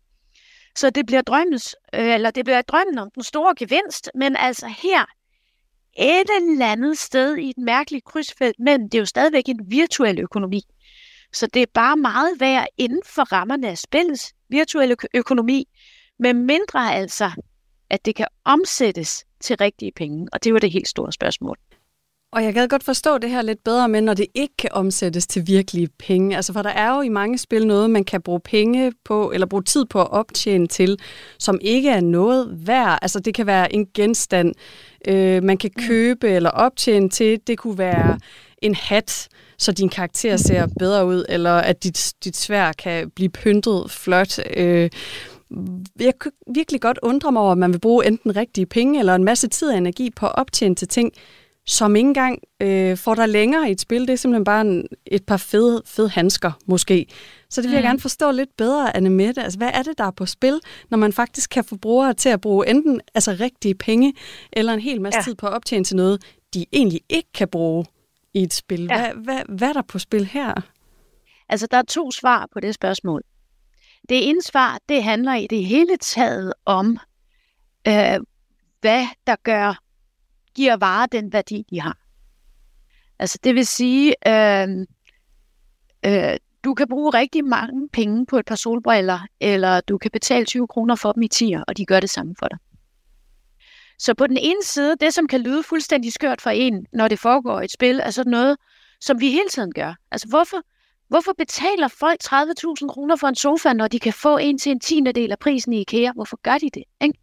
[0.76, 4.66] Så det bliver, drømmens, øh, eller det bliver drømmen om den store gevinst, men altså
[4.66, 5.04] her
[5.98, 10.18] et eller andet sted i et mærkeligt krydsfelt, men det er jo stadigvæk en virtuel
[10.18, 10.62] økonomi.
[11.36, 15.68] Så det er bare meget værd inden for rammerne af spillets virtuelle økonomi,
[16.18, 17.30] med mindre altså,
[17.90, 20.28] at det kan omsættes til rigtige penge.
[20.32, 21.56] Og det var det helt store spørgsmål.
[22.32, 25.26] Og jeg kan godt forstå det her lidt bedre med, når det ikke kan omsættes
[25.26, 26.36] til virkelige penge.
[26.36, 29.46] Altså, for der er jo i mange spil noget, man kan bruge penge på, eller
[29.46, 30.98] bruge tid på at optjene til,
[31.38, 32.98] som ikke er noget værd.
[33.02, 34.54] Altså, det kan være en genstand,
[35.08, 35.82] øh, man kan mm.
[35.82, 37.40] købe eller optjene til.
[37.46, 38.18] Det kunne være
[38.62, 43.28] en hat, så din karakter ser bedre ud, eller at dit, dit svær kan blive
[43.28, 44.38] pyntet flot.
[44.56, 44.90] Øh,
[46.00, 49.14] jeg kan virkelig godt undre mig over, at man vil bruge enten rigtige penge eller
[49.14, 51.12] en masse tid og energi på at optjene til ting,
[51.66, 54.00] som ikke engang øh, får dig længere i et spil.
[54.00, 57.06] Det er simpelthen bare en, et par fede, fede handsker, måske.
[57.50, 57.86] Så det vil jeg mm.
[57.86, 59.42] gerne forstå lidt bedre, Anne Mette.
[59.42, 62.28] Altså, hvad er det, der er på spil, når man faktisk kan få brugere til
[62.28, 64.14] at bruge enten altså rigtige penge,
[64.52, 65.22] eller en hel masse ja.
[65.22, 66.22] tid på at optjene til noget,
[66.54, 67.84] de egentlig ikke kan bruge
[68.36, 68.82] i et spil.
[68.82, 69.12] Ja.
[69.12, 70.54] Hvad, hvad, hvad er der på spil her?
[71.48, 73.22] Altså, der er to svar på det spørgsmål.
[74.08, 76.98] Det ene svar, det handler i det hele taget om,
[77.88, 78.20] øh,
[78.80, 79.78] hvad der gør,
[80.54, 81.98] giver varer den værdi, de har.
[83.18, 84.86] Altså, det vil sige, øh,
[86.06, 90.44] øh, du kan bruge rigtig mange penge på et par solbriller, eller du kan betale
[90.44, 92.58] 20 kroner for dem i tier, og de gør det samme for dig.
[93.98, 97.18] Så på den ene side, det som kan lyde fuldstændig skørt for en, når det
[97.18, 98.56] foregår et spil, er sådan noget,
[99.00, 99.94] som vi hele tiden gør.
[100.10, 100.56] Altså hvorfor,
[101.08, 104.80] hvorfor betaler folk 30.000 kroner for en sofa, når de kan få en til en
[104.80, 106.12] tiende del af prisen i IKEA?
[106.12, 106.84] Hvorfor gør de det?
[107.00, 107.18] Ikke?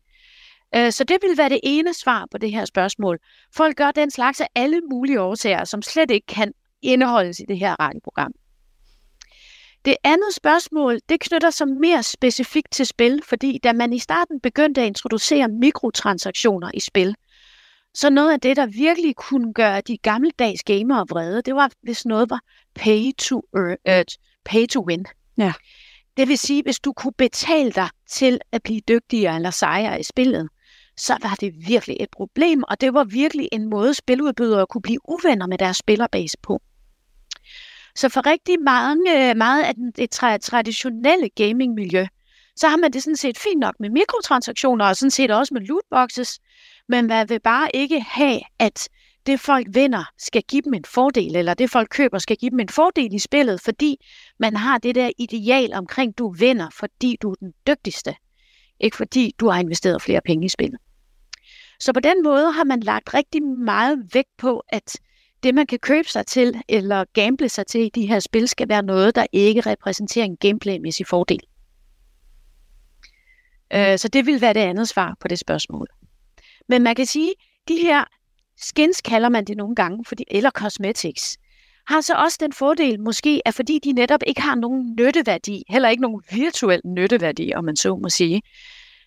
[0.76, 3.20] Øh, så det vil være det ene svar på det her spørgsmål.
[3.56, 7.60] Folk gør den slags af alle mulige årsager, som slet ikke kan indeholdes i det
[7.60, 8.32] her radioprogram.
[9.86, 14.39] Det andet spørgsmål, det knytter sig mere specifikt til spil, fordi da man i starten
[14.39, 17.15] begyndte at introducere mikrotransaktioner i spil,
[17.93, 22.06] Så noget af det, der virkelig kunne gøre de gammeldags gamere vrede, det var, hvis
[22.06, 22.39] noget var
[22.76, 24.04] pay to, uh,
[24.46, 25.06] pay to win.
[25.38, 25.54] Ja.
[26.17, 30.04] Det vil sige, hvis du kunne betale dig til at blive dygtigere eller sejere i
[30.04, 30.50] spillet,
[30.98, 35.10] så var det virkelig et problem, og det var virkelig en måde, spiludbydere kunne blive
[35.10, 36.62] uvenner med deres spillerbase på.
[37.96, 42.06] Så for rigtig mange, øh, meget af det traditionelle gamingmiljø,
[42.56, 45.62] så har man det sådan set fint nok med mikrotransaktioner, og sådan set også med
[45.62, 46.40] lootboxes,
[46.90, 48.90] men man vil bare ikke have, at
[49.26, 52.60] det folk vinder skal give dem en fordel, eller det folk køber skal give dem
[52.60, 53.98] en fordel i spillet, fordi
[54.40, 58.16] man har det der ideal omkring, du vinder, fordi du er den dygtigste,
[58.80, 60.80] ikke fordi du har investeret flere penge i spillet.
[61.80, 64.96] Så på den måde har man lagt rigtig meget vægt på, at
[65.44, 68.70] det, man kan købe sig til eller gamble sig til i de her spil, skal
[68.70, 71.40] være noget, der ikke repræsenterer en gameplaymæssig fordel.
[73.74, 75.88] Øh, så det vil være det andet svar på det spørgsmål.
[76.70, 77.34] Men man kan sige,
[77.68, 78.04] de her
[78.58, 81.38] skins kalder man det nogle gange, fordi, eller cosmetics,
[81.88, 85.90] har så også den fordel, måske at fordi de netop ikke har nogen nytteværdi, heller
[85.90, 88.42] ikke nogen virtuel nytteværdi, om man så må sige,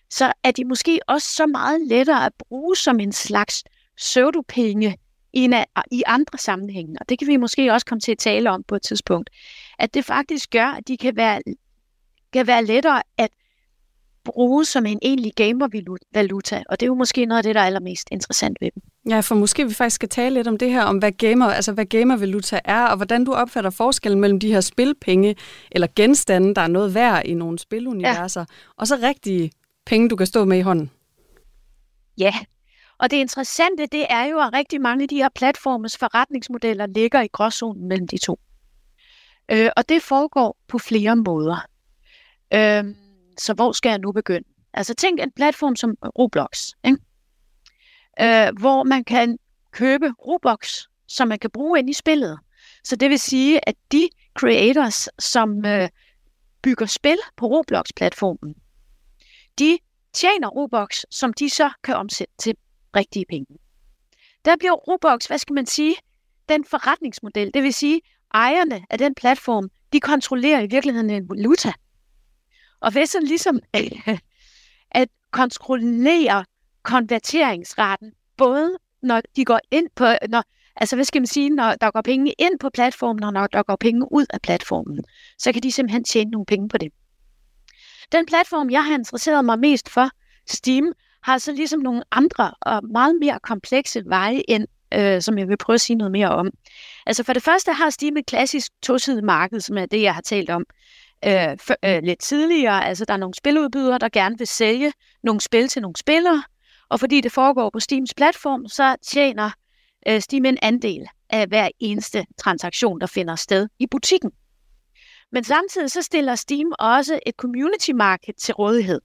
[0.09, 3.63] så er de måske også så meget lettere at bruge som en slags
[3.97, 4.97] pseudopenge
[5.33, 5.49] i,
[5.91, 6.95] i andre sammenhænge.
[7.01, 9.29] Og det kan vi måske også komme til at tale om på et tidspunkt.
[9.79, 11.41] At det faktisk gør, at de kan være,
[12.33, 13.29] kan være lettere at
[14.25, 17.65] bruge som en egentlig gamer-valuta, og det er jo måske noget af det, der er
[17.65, 18.83] allermest interessant ved dem.
[19.09, 21.71] Ja, for måske vi faktisk skal tale lidt om det her, om hvad gamer, altså
[21.71, 25.35] hvad gamer-valuta er, og hvordan du opfatter forskellen mellem de her spilpenge,
[25.71, 28.45] eller genstande, der er noget værd i nogle spiluniverser, ja.
[28.77, 29.51] og så rigtige
[29.85, 30.91] penge, du kan stå med i hånden.
[32.17, 32.33] Ja,
[32.99, 37.21] og det interessante, det er jo, at rigtig mange af de her platformes forretningsmodeller ligger
[37.21, 38.39] i gråzonen mellem de to.
[39.51, 41.67] Øh, og det foregår på flere måder.
[42.53, 42.95] Øh,
[43.37, 44.47] så hvor skal jeg nu begynde?
[44.73, 46.97] Altså tænk en platform som øh, Roblox, ikke?
[48.21, 49.37] Øh, hvor man kan
[49.71, 52.39] købe Roblox, som man kan bruge ind i spillet.
[52.83, 55.89] Så det vil sige, at de creators, som øh,
[56.61, 58.55] bygger spil på Roblox-platformen,
[59.59, 59.77] de
[60.13, 62.55] tjener Robux, som de så kan omsætte til
[62.95, 63.57] rigtige penge.
[64.45, 65.95] Der bliver Robux, hvad skal man sige,
[66.49, 68.01] den forretningsmodel, det vil sige,
[68.33, 71.73] ejerne af den platform, de kontrollerer i virkeligheden en valuta.
[72.79, 73.93] Og hvis sådan ligesom at,
[75.01, 76.45] at kontrollere
[76.83, 80.43] konverteringsraten, både når de går ind på, når,
[80.75, 83.63] altså hvad skal man sige, når der går penge ind på platformen, og når der
[83.63, 85.03] går penge ud af platformen,
[85.37, 86.91] så kan de simpelthen tjene nogle penge på det.
[88.11, 90.09] Den platform, jeg har interesseret mig mest for,
[90.45, 90.93] Steam,
[91.27, 95.57] har så ligesom nogle andre og meget mere komplekse veje ind, øh, som jeg vil
[95.57, 96.51] prøve at sige noget mere om.
[97.05, 100.21] Altså for det første har Steam et klassisk tosidigt marked, som er det, jeg har
[100.21, 100.65] talt om
[101.25, 102.85] øh, for, øh, lidt tidligere.
[102.85, 106.43] Altså der er nogle spiludbydere, der gerne vil sælge nogle spil til nogle spillere,
[106.89, 109.49] og fordi det foregår på Steams platform, så tjener
[110.07, 114.31] øh, Steam en andel af hver eneste transaktion, der finder sted i butikken.
[115.31, 119.01] Men samtidig så stiller Steam også et community market til rådighed.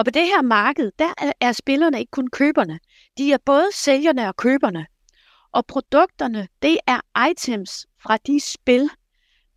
[0.00, 2.78] Og på det her marked, der er spillerne ikke kun køberne.
[3.18, 4.86] De er både sælgerne og køberne.
[5.52, 8.90] Og produkterne, det er items fra de spil,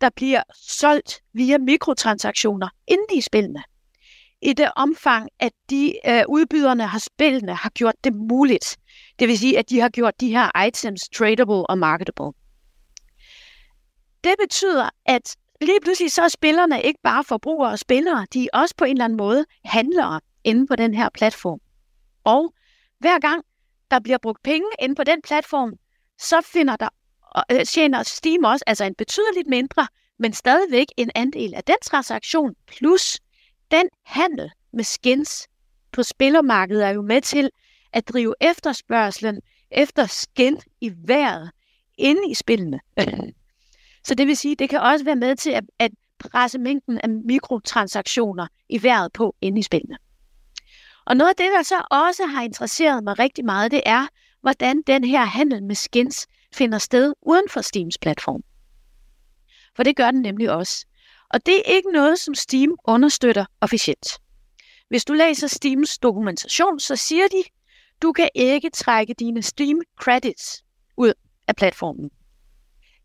[0.00, 3.62] der bliver solgt via mikrotransaktioner inden i spillene.
[4.42, 8.76] I det omfang, at de øh, udbyderne har spillene har gjort det muligt.
[9.18, 12.32] Det vil sige, at de har gjort de her items tradable og marketable.
[14.24, 18.58] Det betyder, at lige pludselig så er spillerne ikke bare forbrugere og spillere, de er
[18.58, 21.60] også på en eller anden måde handlere inde på den her platform.
[22.24, 22.54] Og
[22.98, 23.44] hver gang
[23.90, 25.72] der bliver brugt penge inde på den platform,
[26.18, 26.88] så finder der
[27.52, 32.54] øh, tjener Steam også altså en betydeligt mindre, men stadigvæk en andel af den transaktion,
[32.66, 33.20] plus
[33.70, 35.48] den handel med skins
[35.92, 37.50] på spillermarkedet er jo med til
[37.92, 41.50] at drive efterspørgselen efter skin i vejret
[41.98, 42.80] inde i spillene.
[44.06, 47.08] Så det vil sige, det kan også være med til at, at presse mængden af
[47.08, 49.96] mikrotransaktioner i vejret på inde i spillene.
[51.06, 54.06] Og noget af det, der så også har interesseret mig rigtig meget, det er,
[54.40, 58.42] hvordan den her handel med skins finder sted uden for Steams platform.
[59.76, 60.86] For det gør den nemlig også.
[61.30, 64.06] Og det er ikke noget, som Steam understøtter officielt.
[64.88, 67.42] Hvis du læser Steams dokumentation, så siger de,
[68.02, 70.64] du kan ikke trække dine Steam credits
[70.96, 71.12] ud
[71.48, 72.10] af platformen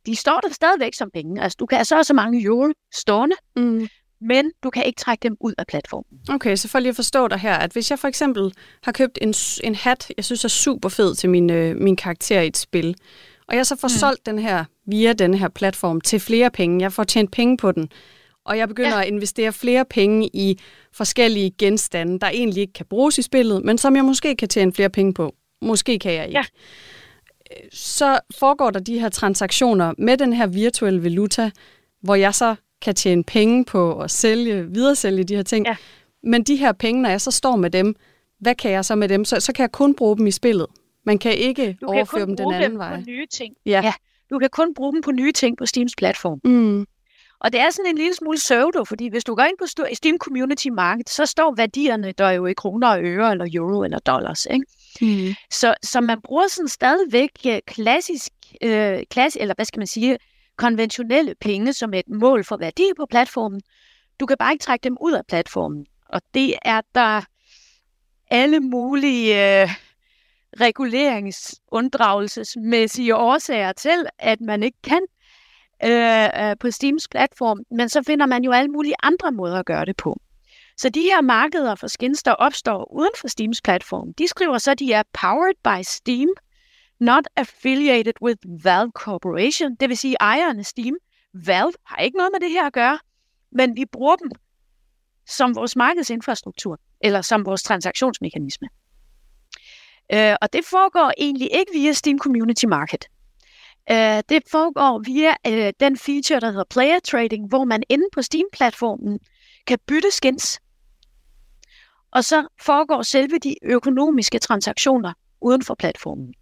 [0.05, 1.41] de står der stadigvæk som penge.
[1.41, 3.87] Altså, du kan have så så mange euro stående, mm
[4.21, 6.19] men du kan ikke trække dem ud af platformen.
[6.29, 8.53] Okay, så for lige at forstå dig her, at hvis jeg for eksempel
[8.83, 12.41] har købt en, en hat, jeg synes er super fed til min, øh, min karakter
[12.41, 12.95] i et spil,
[13.47, 13.99] og jeg så får mm.
[13.99, 17.71] solgt den her via den her platform til flere penge, jeg får tjent penge på
[17.71, 17.89] den,
[18.45, 19.01] og jeg begynder ja.
[19.01, 20.59] at investere flere penge i
[20.93, 24.73] forskellige genstande, der egentlig ikke kan bruges i spillet, men som jeg måske kan tjene
[24.73, 25.35] flere penge på.
[25.61, 26.37] måske kan jeg ikke.
[26.37, 26.43] Ja.
[27.71, 31.51] Så foregår der de her transaktioner med den her virtuelle valuta,
[32.01, 35.65] hvor jeg så kan tjene penge på at sælge, videresælge de her ting.
[35.65, 35.75] Ja.
[36.23, 37.95] Men de her penge, når jeg så står med dem,
[38.39, 39.25] hvad kan jeg så med dem?
[39.25, 40.67] Så, så kan jeg kun bruge dem i spillet.
[41.05, 42.95] Man kan ikke du overføre kan dem den anden dem vej.
[42.95, 43.53] På nye ting.
[43.65, 43.81] Ja.
[43.83, 43.93] ja.
[44.29, 46.39] Du kan kun bruge dem på nye ting på Steams platform.
[46.43, 46.85] Mm.
[47.39, 50.17] Og det er sådan en lille smule pseudo, fordi hvis du går ind på Steam
[50.17, 54.45] Community Market, så står værdierne der jo i kroner og øre, eller euro, eller dollars.
[54.45, 54.65] Ikke?
[55.01, 55.33] Mm.
[55.51, 60.17] Så, så man bruger sådan stadigvæk øh, klassisk, øh, klass, eller hvad skal man sige,
[60.59, 63.61] konventionelle penge som et mål for værdi på platformen.
[64.19, 65.85] Du kan bare ikke trække dem ud af platformen.
[66.09, 67.21] Og det er der
[68.31, 69.69] alle mulige øh,
[70.61, 75.01] reguleringsunddragelsesmæssige årsager til, at man ikke kan
[75.83, 79.65] øh, øh på Steams platform, men så finder man jo alle mulige andre måder at
[79.65, 80.19] gøre det på.
[80.77, 84.71] Så de her markeder for skins, der opstår uden for Steams platform, de skriver så,
[84.71, 86.29] at de er powered by Steam,
[86.99, 90.95] not affiliated with Valve Corporation, det vil sige ejerne Steam.
[91.33, 92.99] Valve har ikke noget med det her at gøre,
[93.51, 94.31] men vi bruger dem
[95.27, 98.67] som vores markedsinfrastruktur, eller som vores transaktionsmekanisme.
[100.13, 103.05] Øh, og det foregår egentlig ikke via Steam Community Market.
[103.91, 108.21] Øh, det foregår via øh, den feature, der hedder Player Trading, hvor man inde på
[108.21, 109.19] Steam-platformen
[109.67, 110.59] kan bytte skins.
[112.11, 116.33] Og så foregår selve de økonomiske transaktioner uden for platformen.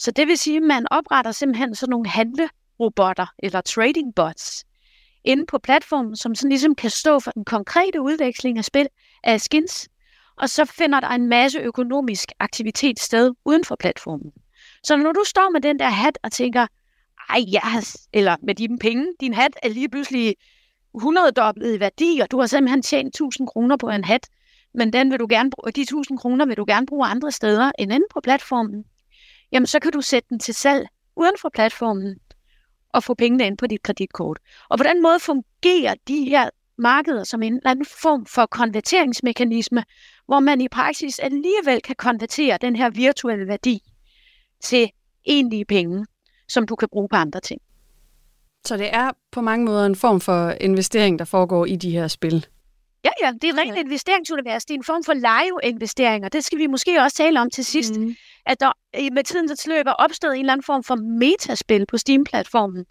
[0.00, 4.64] Så det vil sige, at man opretter simpelthen sådan nogle handlerobotter eller trading bots
[5.24, 8.88] inde på platformen, som sådan ligesom kan stå for den konkrete udveksling af spil
[9.24, 9.88] af skins,
[10.36, 14.32] og så finder der en masse økonomisk aktivitet sted uden for platformen.
[14.84, 16.66] Så når du står med den der hat og tænker,
[17.28, 17.40] ej,
[17.78, 20.36] yes, eller med dine penge, din hat er lige pludselig
[20.94, 24.28] 100 dobbelt i værdi, og du har simpelthen tjent 1000 kroner på en hat,
[24.74, 27.72] men den vil du gerne bruge, de 1000 kroner vil du gerne bruge andre steder
[27.78, 28.84] end inde på platformen,
[29.52, 30.86] jamen så kan du sætte den til salg
[31.16, 32.16] uden for platformen
[32.92, 34.38] og få pengene ind på dit kreditkort.
[34.68, 39.84] Og på den måde fungerer de her markeder som en eller anden form for konverteringsmekanisme,
[40.26, 43.80] hvor man i praksis alligevel kan konvertere den her virtuelle værdi
[44.60, 44.90] til
[45.26, 46.06] egentlige penge,
[46.48, 47.60] som du kan bruge på andre ting.
[48.64, 52.08] Så det er på mange måder en form for investering, der foregår i de her
[52.08, 52.46] spil.
[53.04, 54.64] Ja, ja, det er rent investeringsunivers.
[54.64, 56.28] Det er en form for live-investeringer.
[56.28, 57.96] Det skal vi måske også tale om til sidst.
[57.96, 58.14] Mm.
[58.46, 61.98] At der med tiden der løb er opstået en eller anden form for metaspil på
[61.98, 62.84] Steam-platformen,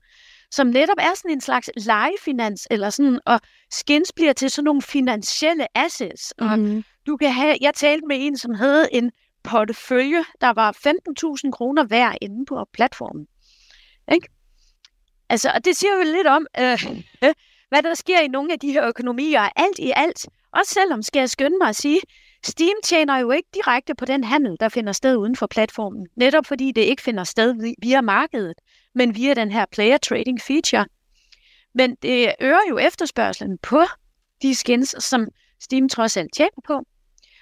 [0.51, 4.81] som netop er sådan en slags legefinans, eller sådan, og skins bliver til sådan nogle
[4.81, 6.33] finansielle assets.
[6.39, 6.47] Mm.
[6.47, 9.12] Og du kan have, jeg talte med en, som havde en
[9.43, 10.71] portefølje, der var
[11.43, 13.27] 15.000 kroner værd inde på platformen.
[14.12, 14.27] Ikke?
[15.29, 16.79] Altså, og det siger jo lidt om, øh,
[17.69, 19.49] hvad der sker i nogle af de her økonomier.
[19.55, 21.99] Alt i alt, også selvom skal jeg skynde mig at sige,
[22.43, 26.45] Steam tjener jo ikke direkte på den handel, der finder sted uden for platformen, netop
[26.45, 28.54] fordi det ikke finder sted via markedet,
[28.95, 30.86] men via den her player trading feature.
[31.75, 33.82] Men det øger jo efterspørgselen på
[34.41, 35.28] de skins, som
[35.60, 36.84] Steam trods alt tjener på.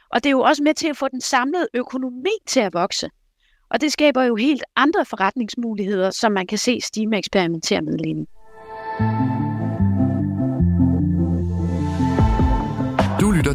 [0.10, 3.10] Og det er jo også med til at få den samlede økonomi til at vokse.
[3.70, 8.14] Og det skaber jo helt andre forretningsmuligheder, som man kan se Steam eksperimentere med lige
[8.14, 8.26] nu.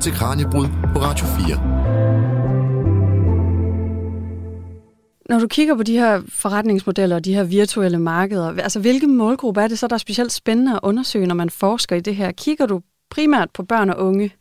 [0.03, 1.57] Til Kranjebrud på Radio 4.
[5.29, 9.62] Når du kigger på de her forretningsmodeller og de her virtuelle markeder, altså hvilke målgrupper
[9.62, 12.33] er det så, der er specielt spændende at undersøge, når man forsker i det her?
[12.33, 14.33] Kigger du primært på børn og unge?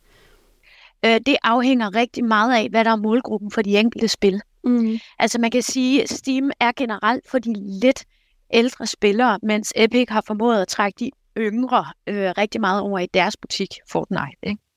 [1.06, 4.42] Øh, det afhænger rigtig meget af, hvad der er målgruppen for de enkelte spil.
[4.64, 5.00] Mm.
[5.20, 8.06] Altså man kan sige, at Steam er generelt for de lidt
[8.54, 13.08] ældre spillere, mens Epic har formået at trække de yngre øh, rigtig meget over i
[13.14, 14.38] deres butik, Fortnite.
[14.44, 14.71] Ikke?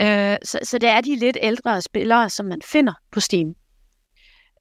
[0.00, 3.54] Øh, så, så det er de lidt ældre spillere, som man finder på Steam.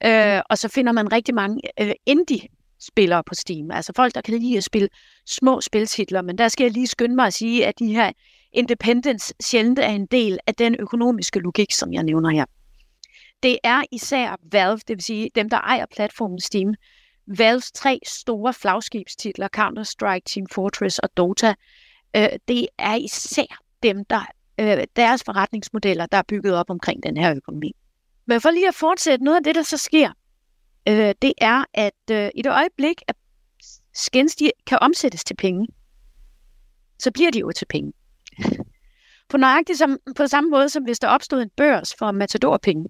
[0.06, 3.72] Øh, og så finder man rigtig mange øh, indie-spillere på Steam.
[3.72, 4.90] Altså folk, der kan lide at spille
[5.26, 6.22] små spiltitler.
[6.22, 8.12] Men der skal jeg lige skynde mig at sige, at de her
[8.54, 12.46] independence sjældent er en del af den økonomiske logik, som jeg nævner her.
[13.44, 16.74] Det er især Valve, det vil sige dem, der ejer platformen Steam.
[17.38, 21.54] Valves tre store flagskibstitler, Counter-Strike, Team Fortress og Dota,
[22.16, 24.26] øh, det er især dem, der
[24.60, 27.76] øh, deres forretningsmodeller, der er bygget op omkring den her økonomi.
[28.26, 30.12] Men for lige at fortsætte, noget af det, der så sker,
[30.88, 33.16] øh, det er, at øh, i det øjeblik, at
[33.94, 35.68] skins de kan omsættes til penge,
[37.00, 37.94] så bliver de jo til penge.
[39.30, 42.90] På nøjagtigt som, på samme måde, som hvis der opstod en børs for matadorpenge,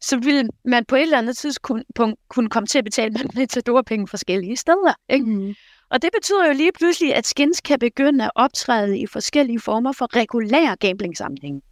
[0.00, 1.84] så ville man på et eller andet tidspunkt
[2.28, 4.94] kunne komme til at betale matadorpenge forskellige steder.
[5.08, 5.26] Ikke?
[5.26, 5.54] Mm.
[5.94, 9.92] Og det betyder jo lige pludselig, at skins kan begynde at optræde i forskellige former
[9.92, 11.62] for regulær gambling-sammenhæng.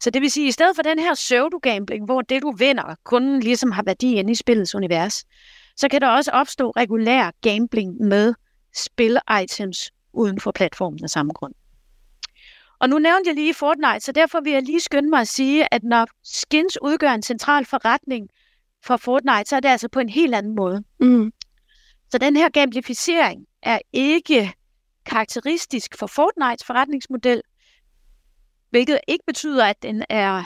[0.00, 2.94] Så det vil sige, at i stedet for den her pseudo-gambling, hvor det du vinder
[3.04, 5.24] kun ligesom har værdi inde i spillets univers,
[5.76, 8.34] så kan der også opstå regulær gambling med
[8.74, 11.54] spil-items uden for platformen af samme grund.
[12.78, 15.74] Og nu nævnte jeg lige Fortnite, så derfor vil jeg lige skynde mig at sige,
[15.74, 18.28] at når skins udgør en central forretning
[18.84, 20.84] for Fortnite, så er det altså på en helt anden måde.
[21.00, 21.32] Mm.
[22.10, 24.52] Så den her gamificering er ikke
[25.06, 27.42] karakteristisk for Fortnites forretningsmodel,
[28.70, 30.44] hvilket ikke betyder, at den er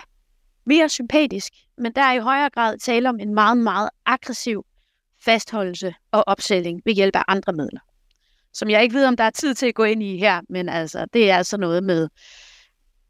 [0.65, 4.65] mere sympatisk, men der er i højere grad tale om en meget, meget aggressiv
[5.25, 7.81] fastholdelse og opsælling ved hjælp af andre midler.
[8.53, 10.69] Som jeg ikke ved, om der er tid til at gå ind i her, men
[10.69, 12.09] altså, det er altså noget med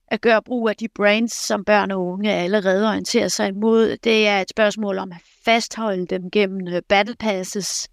[0.09, 3.97] at gøre brug af de brains, som børn og unge allerede orienterer sig imod.
[3.97, 7.89] Det er et spørgsmål om at fastholde dem gennem øh, battle passes,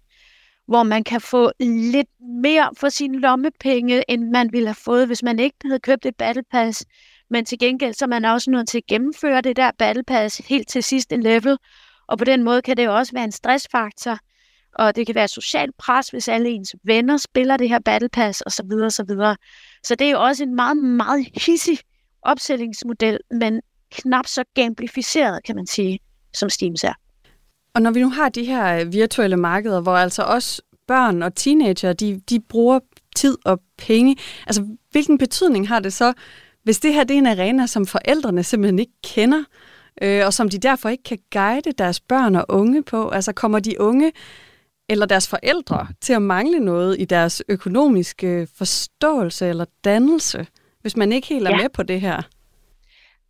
[0.68, 2.08] hvor man kan få lidt
[2.42, 6.16] mere for sine lommepenge, end man ville have fået, hvis man ikke havde købt et
[6.16, 6.84] battle pass.
[7.30, 10.38] Men til gengæld så er man også nødt til at gennemføre det der battle pass
[10.38, 11.58] helt til sidste level,
[12.06, 14.18] og på den måde kan det også være en stressfaktor,
[14.74, 18.40] og det kan være social pres, hvis alle ens venner spiller det her battle pass,
[18.40, 19.36] og så videre, så videre.
[19.84, 21.78] Så det er jo også en meget, meget hissig
[22.22, 23.60] opsætningsmodel, men
[23.90, 25.98] knap så gamificeret, kan man sige,
[26.34, 26.92] som Steams er.
[27.78, 31.34] Og når vi nu har de her øh, virtuelle markeder, hvor altså også børn og
[31.34, 32.80] teenager, de, de bruger
[33.16, 34.16] tid og penge,
[34.46, 36.12] altså hvilken betydning har det så,
[36.62, 39.44] hvis det her det er en arena, som forældrene simpelthen ikke kender,
[40.02, 43.08] øh, og som de derfor ikke kan guide deres børn og unge på?
[43.08, 44.12] Altså kommer de unge
[44.88, 50.46] eller deres forældre til at mangle noget i deres økonomiske forståelse eller dannelse,
[50.80, 51.62] hvis man ikke helt er ja.
[51.62, 52.22] med på det her?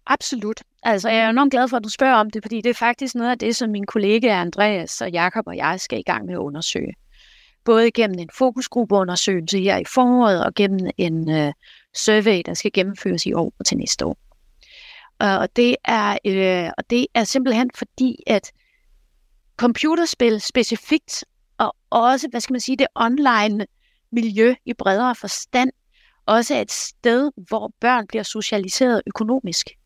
[0.06, 0.62] Absolut.
[0.88, 3.14] Altså, jeg er enormt glad for, at du spørger om det, fordi det er faktisk
[3.14, 6.34] noget af det, som min kollega Andreas og Jakob og jeg skal i gang med
[6.34, 6.94] at undersøge.
[7.64, 11.52] Både gennem en fokusgruppeundersøgelse her i foråret og gennem en uh,
[11.96, 14.16] survey, der skal gennemføres i år og til næste år.
[15.18, 18.52] Og, det er, uh, og det er simpelthen fordi, at
[19.56, 21.24] computerspil specifikt,
[21.58, 23.66] og også, hvad skal man sige, det online
[24.12, 25.70] miljø i bredere forstand,
[26.26, 29.77] også er et sted, hvor børn bliver socialiseret økonomisk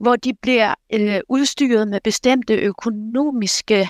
[0.00, 3.88] hvor de bliver øh, udstyret med bestemte økonomiske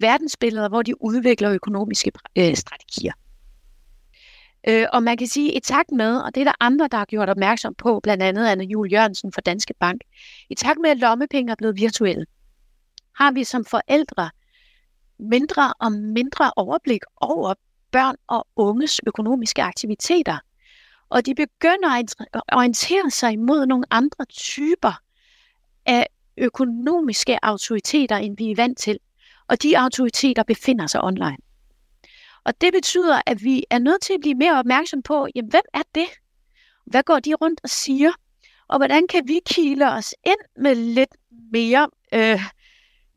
[0.00, 3.12] verdensbilleder, hvor de udvikler økonomiske øh, strategier.
[4.68, 7.04] Øh, og man kan sige, i takt med, og det er der andre, der har
[7.04, 10.00] gjort opmærksom på, blandt andet Anne Jul Jørgensen fra Danske Bank,
[10.50, 12.26] i takt med, at lommepenge er blevet virtuelle,
[13.16, 14.30] har vi som forældre
[15.18, 17.54] mindre og mindre overblik over
[17.90, 20.38] børn og unges økonomiske aktiviteter.
[21.08, 22.14] Og de begynder at
[22.52, 25.03] orientere sig imod nogle andre typer
[25.86, 26.06] af
[26.36, 28.98] økonomiske autoriteter, end vi er vant til.
[29.48, 31.36] Og de autoriteter befinder sig online.
[32.44, 35.62] Og det betyder, at vi er nødt til at blive mere opmærksom på, jamen, hvem
[35.74, 36.06] er det?
[36.86, 38.12] Hvad går de rundt og siger?
[38.68, 41.16] Og hvordan kan vi kile os ind med lidt
[41.52, 42.40] mere øh,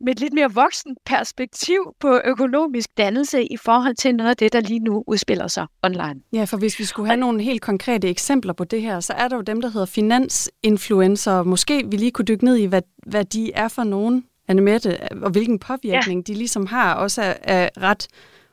[0.00, 4.52] med et lidt mere voksen perspektiv på økonomisk dannelse i forhold til noget af det,
[4.52, 6.20] der lige nu udspiller sig online.
[6.32, 9.28] Ja, for hvis vi skulle have nogle helt konkrete eksempler på det her, så er
[9.28, 11.42] der jo dem, der hedder finansinfluencer.
[11.42, 15.30] Måske vi lige kunne dykke ned i, hvad, hvad de er for nogen, Annemette, og
[15.30, 16.32] hvilken påvirkning ja.
[16.32, 18.08] de ligesom har, også af, af ret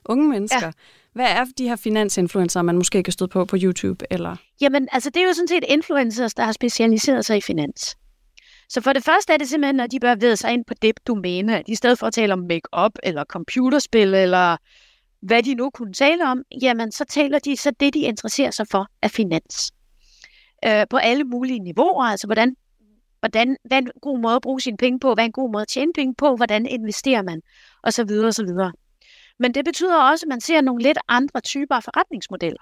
[0.06, 0.66] unge mennesker.
[0.66, 0.72] Ja.
[1.14, 4.06] Hvad er de her finansinfluencer, man måske kan støde på på YouTube?
[4.10, 4.36] Eller?
[4.62, 7.98] Jamen, altså det er jo sådan set influencers, der har specialiseret sig i finans.
[8.76, 11.07] Så for det første er det simpelthen, at de bør vide sig ind på det
[11.07, 14.57] domæne, at i stedet for at tale om make-up eller computerspil eller
[15.19, 18.67] hvad de nu kunne tale om, jamen så taler de så det, de interesserer sig
[18.71, 19.71] for, er finans.
[20.65, 22.55] Øh, på alle mulige niveauer, altså hvordan,
[23.19, 25.51] hvordan, hvad er en god måde at bruge sine penge på, hvad er en god
[25.51, 27.41] måde at tjene penge på, hvordan investerer man,
[27.84, 28.71] og så videre og så videre.
[29.39, 32.61] Men det betyder også, at man ser nogle lidt andre typer af forretningsmodeller.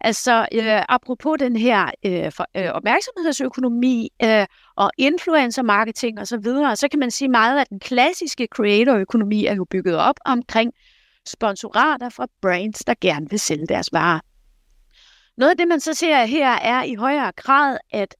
[0.00, 6.38] Altså, øh, apropos den her øh, for, øh, opmærksomhedsøkonomi øh, og influencer marketing osv., så,
[6.38, 10.72] videre, så kan man sige meget, at den klassiske creator-økonomi er jo bygget op omkring
[11.26, 14.20] sponsorater fra brands, der gerne vil sælge deres varer.
[15.36, 18.14] Noget af det, man så ser her, er i højere grad, at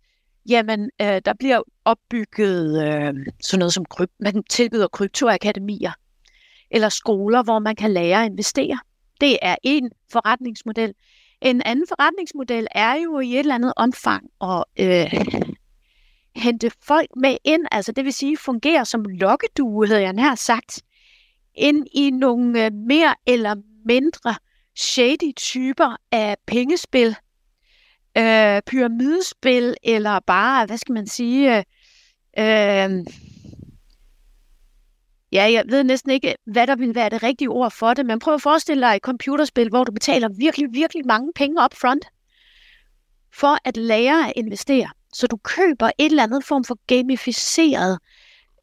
[0.49, 5.93] jamen, øh, der bliver opbygget øh, sådan noget som krypt, man tilbyder kryptoakademier,
[6.71, 8.79] eller skoler, hvor man kan lære at investere.
[9.21, 10.95] Det er en forretningsmodel.
[11.43, 15.25] En anden forretningsmodel er jo i et eller andet omfang at øh,
[16.37, 20.83] hente folk med ind, altså det vil sige fungere som lokkedue, havde jeg nær sagt,
[21.55, 23.55] ind i nogle øh, mere eller
[23.87, 24.35] mindre
[24.77, 27.17] shady typer af pengespil,
[28.19, 31.65] øh, pyramidespil, eller bare, hvad skal man sige, øh,
[32.39, 33.05] øh
[35.33, 38.19] Ja, jeg ved næsten ikke, hvad der vil være det rigtige ord for det, men
[38.19, 42.05] prøv at forestille dig et computerspil, hvor du betaler virkelig, virkelig mange penge up front
[43.35, 44.91] for at lære at investere.
[45.13, 47.99] Så du køber et eller andet form for gamificeret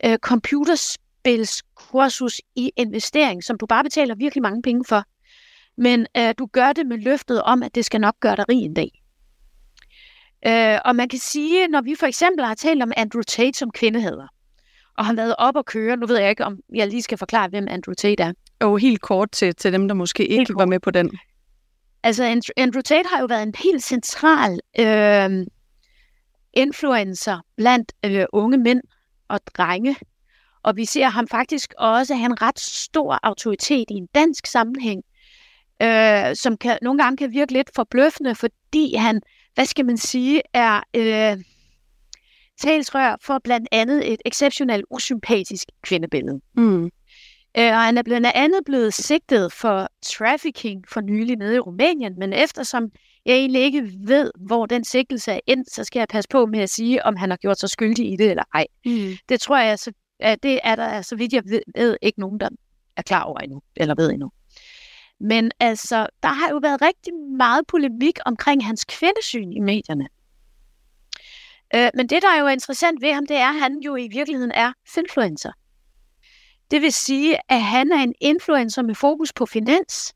[0.05, 5.03] øh, computerspilskursus i investering, som du bare betaler virkelig mange penge for.
[5.78, 8.57] Men øh, du gør det med løftet om, at det skal nok gøre dig rig
[8.57, 9.03] en dag.
[10.47, 13.72] Øh, og man kan sige, når vi for eksempel har talt om Andrew Tate som
[13.72, 14.28] kvindehader,
[15.00, 17.50] og har været op og køre, nu ved jeg ikke, om jeg lige skal forklare,
[17.50, 18.34] hvem Andrew Tate er.
[18.60, 21.12] Og helt kort til, til dem, der måske ikke var med på den.
[22.04, 25.45] Altså, Andrew Tate har jo været en helt central øh,
[26.54, 28.82] influencer blandt øh, unge mænd
[29.28, 29.95] og drenge.
[30.64, 35.04] Og vi ser ham faktisk også have en ret stor autoritet i en dansk sammenhæng,
[35.82, 39.22] øh, som kan, nogle gange kan virke lidt forbløffende, fordi han,
[39.56, 41.43] hvad skal man sige, er øh,
[42.62, 46.41] talsrør for blandt andet et exceptionelt usympatisk kvindebillede.
[46.53, 46.84] Mm.
[47.57, 52.14] Øh, og han er blandt andet blevet sigtet for trafficking for nylig nede i Rumænien,
[52.20, 52.91] men eftersom
[53.26, 56.60] jeg egentlig ikke ved, hvor den sigtelse er endt, så skal jeg passe på med
[56.60, 58.66] at sige, om han har gjort sig skyldig i det eller ej.
[58.86, 59.18] Mm.
[59.30, 62.39] Det tror jeg, så, at det er der, så vidt jeg ved, ved, ikke nogen,
[62.39, 62.49] der
[62.97, 64.32] er klar over endnu, eller ved endnu.
[65.20, 70.07] Men altså, der har jo været rigtig meget polemik omkring hans kvindesyn i medierne.
[71.76, 74.07] Øh, men det, der er jo interessant ved ham, det er, at han jo i
[74.07, 75.51] virkeligheden er finfluencer.
[76.72, 80.13] Det vil sige, at han er en influencer med fokus på finans,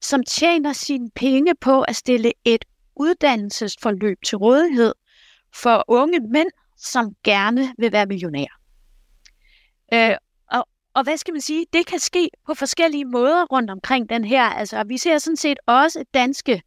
[0.00, 2.64] som tjener sine penge på at stille et
[2.96, 4.94] uddannelsesforløb til rådighed
[5.54, 8.60] for unge mænd, som gerne vil være millionærer.
[9.92, 10.16] Øh,
[10.50, 11.66] og, og hvad skal man sige?
[11.72, 14.42] Det kan ske på forskellige måder rundt omkring den her.
[14.42, 16.62] Altså, vi ser sådan set også danske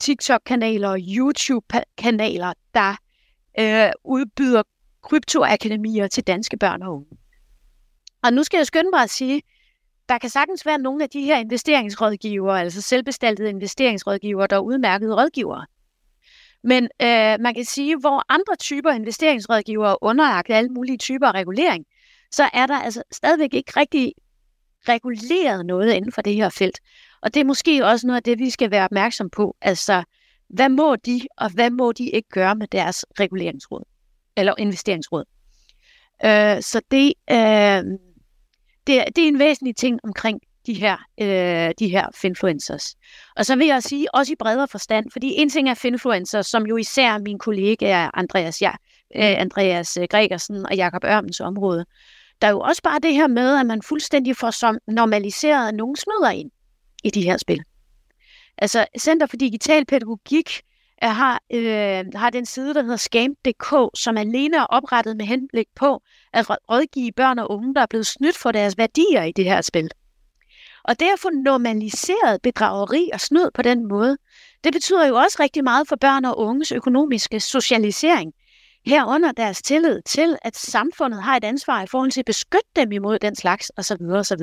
[0.00, 2.96] TikTok-kanaler og YouTube-kanaler, der
[3.58, 4.62] øh, udbyder
[5.02, 7.06] kryptoakademier til danske børn og unge.
[8.22, 9.42] Og nu skal jeg skynde mig at sige,
[10.08, 15.14] der kan sagtens være nogle af de her investeringsrådgivere, altså selvbestaltede investeringsrådgivere, der er udmærkede
[15.14, 15.66] rådgivere.
[16.62, 21.32] Men øh, man kan sige, hvor andre typer investeringsrådgivere er underlagt alle mulige typer af
[21.32, 21.84] regulering,
[22.30, 24.12] så er der altså stadigvæk ikke rigtig
[24.88, 26.80] reguleret noget inden for det her felt.
[27.22, 29.56] Og det er måske også noget af det, vi skal være opmærksom på.
[29.60, 30.04] Altså,
[30.48, 33.82] hvad må de, og hvad må de ikke gøre med deres reguleringsråd,
[34.36, 35.24] eller investeringsråd.
[36.24, 37.98] Øh, så det, øh,
[38.86, 42.96] det, det er en væsentlig ting omkring de her, øh, de her finfluencers.
[43.36, 46.66] Og så vil jeg sige, også i bredere forstand, fordi en ting er finfluencers, som
[46.66, 48.70] jo især min kollega Andreas, ja,
[49.16, 51.86] øh, Andreas øh, Gregersen og Jakob Ørmens område.
[52.42, 55.74] Der er jo også bare det her med, at man fuldstændig får som normaliseret, at
[55.74, 56.50] nogen snyder ind
[57.04, 57.62] i de her spil.
[58.58, 60.62] Altså, Center for Digital Pædagogik
[60.98, 65.66] er, har, øh, har den side, der hedder Scam.dk, som alene er oprettet med henblik
[65.74, 66.02] på
[66.32, 69.60] at rådgive børn og unge, der er blevet snydt for deres værdier i det her
[69.60, 69.90] spil.
[70.84, 74.16] Og det at få normaliseret bedrageri og snyd på den måde,
[74.64, 78.32] det betyder jo også rigtig meget for børn og unges økonomiske socialisering.
[78.86, 82.92] Herunder deres tillid til, at samfundet har et ansvar i forhold til at beskytte dem
[82.92, 84.02] imod den slags osv.
[84.02, 84.42] osv.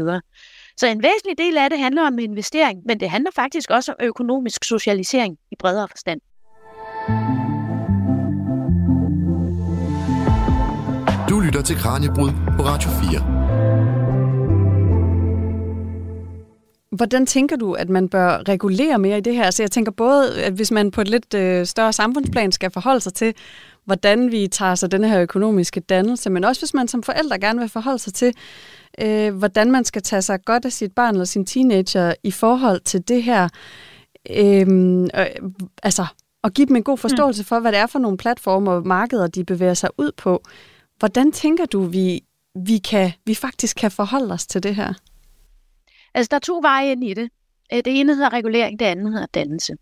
[0.78, 4.06] Så en væsentlig del af det handler om investering, men det handler faktisk også om
[4.06, 6.22] økonomisk socialisering i bredere forstand.
[11.30, 14.03] Du lytter til Kranjebrud på Radio 4.
[16.94, 19.44] Hvordan tænker du, at man bør regulere mere i det her?
[19.44, 23.00] Altså jeg tænker både, at hvis man på et lidt øh, større samfundsplan skal forholde
[23.00, 23.34] sig til,
[23.86, 27.60] hvordan vi tager sig den her økonomiske dannelse, men også hvis man som forældre gerne
[27.60, 28.34] vil forholde sig til,
[29.02, 32.82] øh, hvordan man skal tage sig godt af sit barn eller sin teenager i forhold
[32.82, 33.50] til det her.
[34.30, 34.68] Øh,
[35.16, 35.26] øh,
[35.84, 36.06] altså,
[36.44, 39.28] og give dem en god forståelse for, hvad det er for nogle platformer og markeder,
[39.28, 40.44] de bevæger sig ud på.
[41.00, 42.22] Hvordan tænker du, vi,
[42.66, 44.94] vi, kan, vi faktisk kan forholde os til det her?
[46.14, 47.30] Altså, der er to veje ind i det.
[47.74, 49.74] Øh, det ene hedder regulering, det andet hedder dannelse.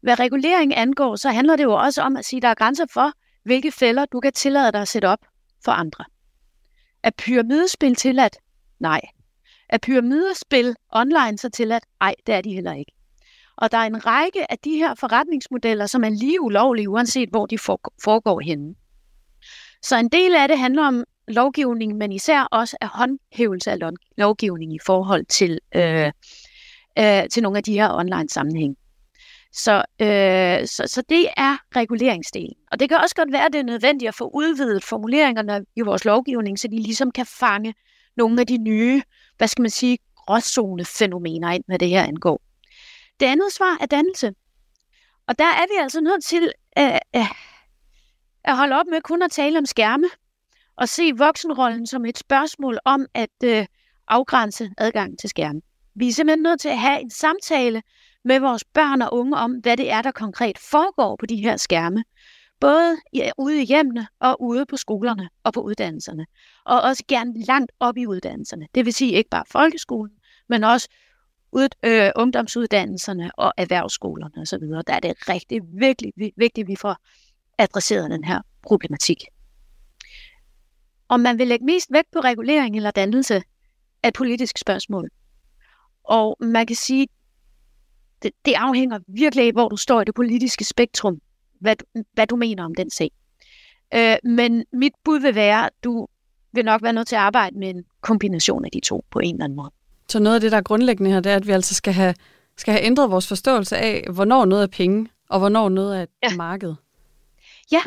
[0.00, 2.86] Hvad regulering angår, så handler det jo også om at sige, at der er grænser
[2.92, 3.12] for,
[3.44, 5.18] hvilke fælder du kan tillade dig at sætte op
[5.64, 6.04] for andre.
[7.02, 8.36] Er pyramidespil tilladt?
[8.80, 9.00] Nej.
[9.68, 11.84] Er pyramidespil online så tilladt?
[12.00, 12.92] Nej, det er de heller ikke.
[13.56, 17.46] Og der er en række af de her forretningsmodeller, som er lige ulovlige, uanset hvor
[17.46, 17.58] de
[18.04, 18.74] foregår henne.
[19.82, 23.78] Så en del af det handler om lovgivning, men især også af håndhævelse af
[24.16, 26.12] lovgivning i forhold til, øh,
[26.98, 28.76] øh, til nogle af de her online sammenhæng.
[29.52, 32.54] Så, øh, så, så det er reguleringsdelen.
[32.70, 35.80] Og det kan også godt være, at det er nødvendigt at få udvidet formuleringerne i
[35.80, 37.74] vores lovgivning, så de ligesom kan fange
[38.16, 39.02] nogle af de nye,
[39.38, 42.40] hvad skal man sige, gråzone-fænomener ind, hvad det her angår.
[43.20, 44.34] Det andet svar er dannelse.
[45.26, 47.30] Og der er vi altså nødt til øh, øh,
[48.44, 50.06] at holde op med kun at tale om skærme,
[50.76, 53.66] og se voksenrollen som et spørgsmål om at øh,
[54.08, 55.60] afgrænse adgang til skærme.
[55.94, 57.82] Vi er simpelthen nødt til at have en samtale
[58.24, 61.56] med vores børn og unge om, hvad det er, der konkret foregår på de her
[61.56, 62.04] skærme.
[62.60, 66.26] både i, ude i hjemmene og ude på skolerne og på uddannelserne.
[66.64, 68.66] Og også gerne langt op i uddannelserne.
[68.74, 70.14] Det vil sige ikke bare folkeskolen,
[70.48, 70.88] men også
[71.52, 74.60] ud, øh, ungdomsuddannelserne og erhvervsskolerne osv.
[74.86, 76.96] Der er det rigtig virkelig vigtigt, at vi får
[77.58, 79.24] adresseret den her problematik.
[81.12, 83.42] Om man vil lægge mest vægt på regulering eller dannelse,
[84.02, 85.10] er et politisk spørgsmål.
[86.04, 87.08] Og man kan sige,
[88.22, 91.20] det, det afhænger virkelig af, hvor du står i det politiske spektrum,
[91.60, 91.76] hvad,
[92.12, 93.10] hvad du mener om den sag.
[93.94, 96.06] Øh, men mit bud vil være, at du
[96.52, 99.34] vil nok være nødt til at arbejde med en kombination af de to på en
[99.34, 99.70] eller anden måde.
[100.08, 102.14] Så noget af det, der er grundlæggende her, det er, at vi altså skal have,
[102.56, 106.08] skal have ændret vores forståelse af, hvornår noget er penge, og hvornår noget er et
[106.22, 106.36] ja.
[106.36, 106.74] marked.
[107.72, 107.82] Ja,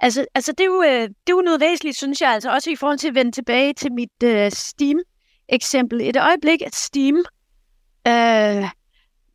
[0.00, 2.70] altså, altså det, er jo, øh, det er jo noget væsentligt, synes jeg, altså også
[2.70, 6.00] i forhold til at vende tilbage til mit uh, Steam-eksempel.
[6.00, 7.16] Et øjeblik, at Steam,
[8.08, 8.68] uh,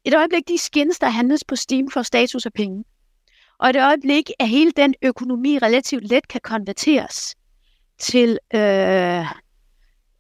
[0.05, 2.83] et øjeblik, de skins, der handles på Steam, for status af penge.
[3.59, 7.35] Og et øjeblik, at hele den økonomi relativt let kan konverteres
[7.99, 9.21] til, øh,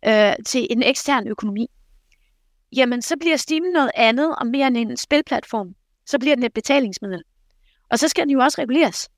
[0.07, 1.67] øh, til en ekstern økonomi
[2.75, 5.75] jamen så bliver Steam noget andet og mere end en spilplatform.
[6.05, 7.23] Så bliver den et betalingsmiddel.
[7.89, 9.09] Og så skal den jo også reguleres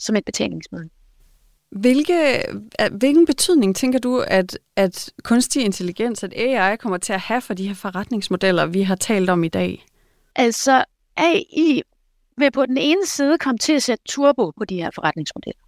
[0.00, 0.90] som et betalingsmiddel.
[1.70, 2.44] Hvilke,
[2.92, 7.54] hvilken betydning tænker du, at, at kunstig intelligens, at AI kommer til at have for
[7.54, 9.86] de her forretningsmodeller, vi har talt om i dag?
[10.36, 10.84] Altså,
[11.16, 11.82] AI
[12.36, 15.60] vil på den ene side komme til at sætte turbo på de her forretningsmodeller.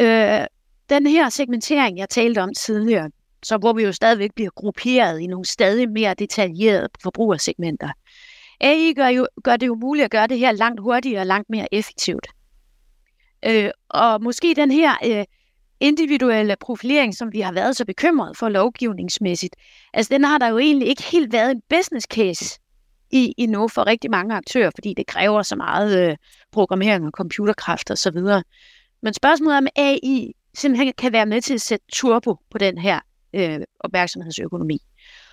[0.00, 0.46] Øh,
[0.88, 3.10] den her segmentering, jeg talte om tidligere,
[3.42, 7.88] så hvor vi jo stadigvæk bliver grupperet i nogle stadig mere detaljerede forbrugersegmenter.
[8.60, 11.50] AI gør, jo, gør det jo muligt at gøre det her langt hurtigere og langt
[11.50, 12.26] mere effektivt.
[13.46, 15.24] Øh, og måske den her øh,
[15.80, 19.56] individuelle profilering, som vi har været så bekymret for lovgivningsmæssigt,
[19.94, 22.60] altså den har der jo egentlig ikke helt været en business case
[23.10, 26.16] i endnu for rigtig mange aktører, fordi det kræver så meget øh,
[26.52, 28.18] programmering og computerkraft osv.
[29.02, 32.78] Men spørgsmålet er, om AI simpelthen kan være med til at sætte turbo på den
[32.78, 33.00] her
[33.34, 34.78] øh, opmærksomhedsøkonomi.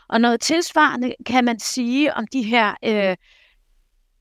[0.08, 3.16] Og noget tilsvarende kan man sige om de her øh,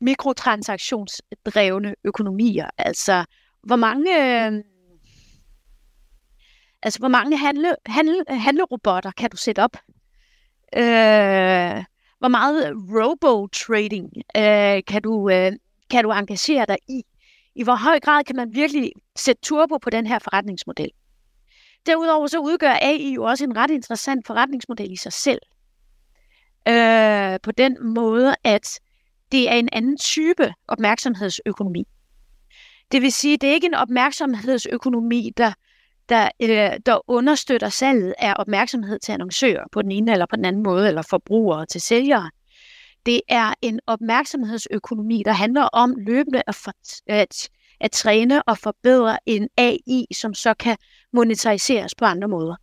[0.01, 2.69] mikrotransaktionsdrevne økonomier.
[2.79, 3.25] Altså,
[3.63, 4.47] hvor mange...
[4.47, 4.63] Øh,
[6.83, 9.77] Altså, hvor mange handle, handle, handlerobotter kan du sætte op?
[10.77, 11.85] Øh,
[12.19, 15.53] hvor meget robo-trading øh, kan, du, øh,
[15.91, 17.03] kan du engagere dig i?
[17.55, 20.91] I hvor høj grad kan man virkelig sætte turbo på den her forretningsmodel?
[21.87, 25.41] Derudover så udgør AI jo også en ret interessant forretningsmodel i sig selv.
[26.69, 28.81] Øh, på den måde, at
[29.33, 31.85] det er en anden type opmærksomhedsøkonomi.
[32.93, 35.53] Det vil sige, det er ikke en opmærksomhedsøkonomi, der,
[36.09, 40.45] der, øh, der understøtter salget af opmærksomhed til annoncører på den ene eller på den
[40.45, 42.31] anden måde, eller forbrugere til sælgere.
[43.07, 46.73] Det er en opmærksomhedsøkonomi, der handler om løbende at, for,
[47.07, 47.49] at,
[47.81, 50.77] at træne og forbedre en AI, som så kan
[51.13, 52.57] monetariseres på andre måder.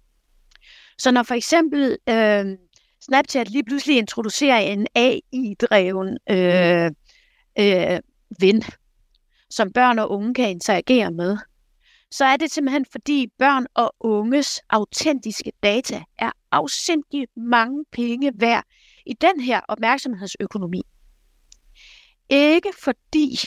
[0.98, 2.46] Så når for eksempel øh,
[3.02, 6.92] Snapchat lige pludselig introducerer en AI-dreven øh,
[7.60, 8.00] øh,
[8.40, 8.64] ven,
[9.56, 11.38] som børn og unge kan interagere med,
[12.12, 18.64] så er det simpelthen fordi børn og unges autentiske data er afsindig mange penge værd
[19.06, 20.82] i den her opmærksomhedsøkonomi.
[22.30, 23.38] Ikke fordi,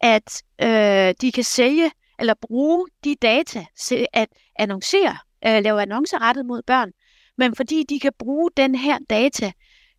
[0.00, 6.18] at øh, de kan sælge eller bruge de data til at annoncere, øh, lave annoncer
[6.18, 6.92] rettet mod børn,
[7.38, 9.52] men fordi de kan bruge den her data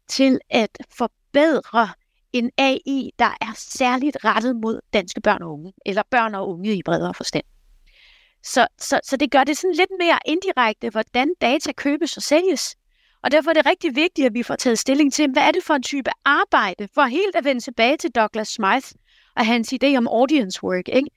[0.08, 1.90] til at forbedre
[2.34, 6.76] en AI, der er særligt rettet mod danske børn og unge, eller børn og unge
[6.76, 7.44] i bredere forstand.
[8.44, 12.76] Så, så, så det gør det sådan lidt mere indirekte, hvordan data købes og sælges.
[13.24, 15.64] Og derfor er det rigtig vigtigt, at vi får taget stilling til, hvad er det
[15.64, 18.92] for en type arbejde, for helt at vende tilbage til Douglas Smith
[19.36, 20.88] og hans idé om audience work.
[20.88, 21.10] Ikke?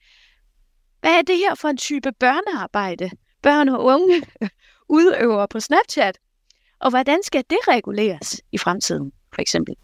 [1.01, 3.11] Hvad er det her for en type børnearbejde,
[3.43, 4.23] børn og unge
[4.89, 6.19] udøver på Snapchat?
[6.79, 9.75] Og hvordan skal det reguleres i fremtiden, for eksempel?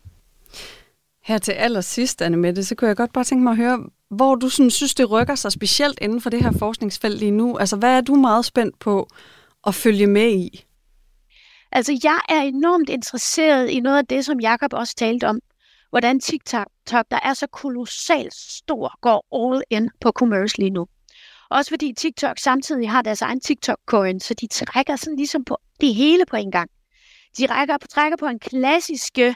[1.25, 4.35] Her til allersidst, Anne Mette, så kunne jeg godt bare tænke mig at høre, hvor
[4.35, 7.57] du sådan, synes, det rykker sig specielt inden for det her forskningsfelt lige nu.
[7.57, 9.09] Altså, hvad er du meget spændt på
[9.67, 10.65] at følge med i?
[11.73, 15.41] Altså, jeg er enormt interesseret i noget af det, som Jakob også talte om.
[15.91, 20.87] Hvordan TikTok, der er så kolossalt stor, går all in på commerce lige nu.
[21.51, 25.95] Også fordi TikTok samtidig har deres egen TikTok-coin, så de trækker sådan ligesom på det
[25.95, 26.71] hele på en gang.
[27.39, 29.35] De rækker, trækker på en klassiske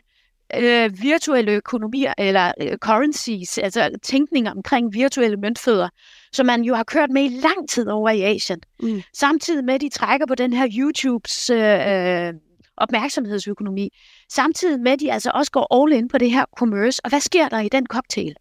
[0.55, 5.88] øh, virtuelle økonomier, eller øh, currencies, altså tænkning omkring virtuelle møntfødder,
[6.32, 8.61] som man jo har kørt med i lang tid over i Asien.
[8.82, 9.03] Mm.
[9.14, 12.34] Samtidig med, at de trækker på den her YouTubes øh,
[12.76, 13.90] opmærksomhedsøkonomi.
[14.32, 17.01] Samtidig med, at de altså også går all in på det her commerce.
[17.05, 18.34] Og hvad sker der i den cocktail?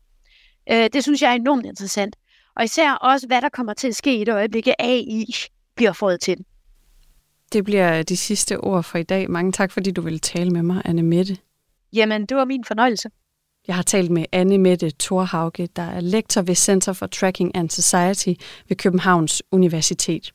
[0.71, 2.15] Øh, det synes jeg er enormt interessant.
[2.55, 5.25] Og især også, hvad der kommer til at ske i det øjeblik, AI
[5.75, 6.45] bliver fået til det.
[7.53, 9.29] Det bliver de sidste ord for i dag.
[9.31, 11.37] Mange tak, fordi du ville tale med mig, Anne Mette.
[11.95, 13.09] Jamen, det var min fornøjelse.
[13.67, 17.69] Jeg har talt med Anne Mette Thorhauge, der er lektor ved Center for Tracking and
[17.69, 18.33] Society
[18.69, 20.31] ved Københavns Universitet.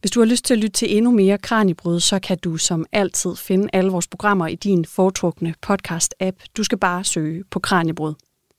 [0.00, 2.86] Hvis du har lyst til at lytte til endnu mere Kranjebrud, så kan du som
[2.92, 6.44] altid finde alle vores programmer i din foretrukne podcast-app.
[6.56, 8.14] Du skal bare søge på Kranjebrud.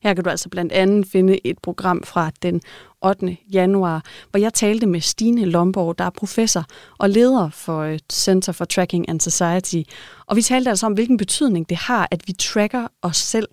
[0.07, 2.61] Her kan du altså blandt andet finde et program fra den
[3.01, 3.37] 8.
[3.53, 6.65] januar, hvor jeg talte med Stine Lomborg, der er professor
[6.97, 9.89] og leder for øh, Center for Tracking and Society.
[10.25, 13.47] Og vi talte altså om, hvilken betydning det har, at vi tracker os selv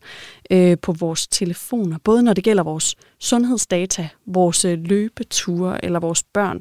[0.51, 6.23] øh, på vores telefoner, både når det gælder vores sundhedsdata, vores øh, løbeture eller vores
[6.23, 6.61] børn.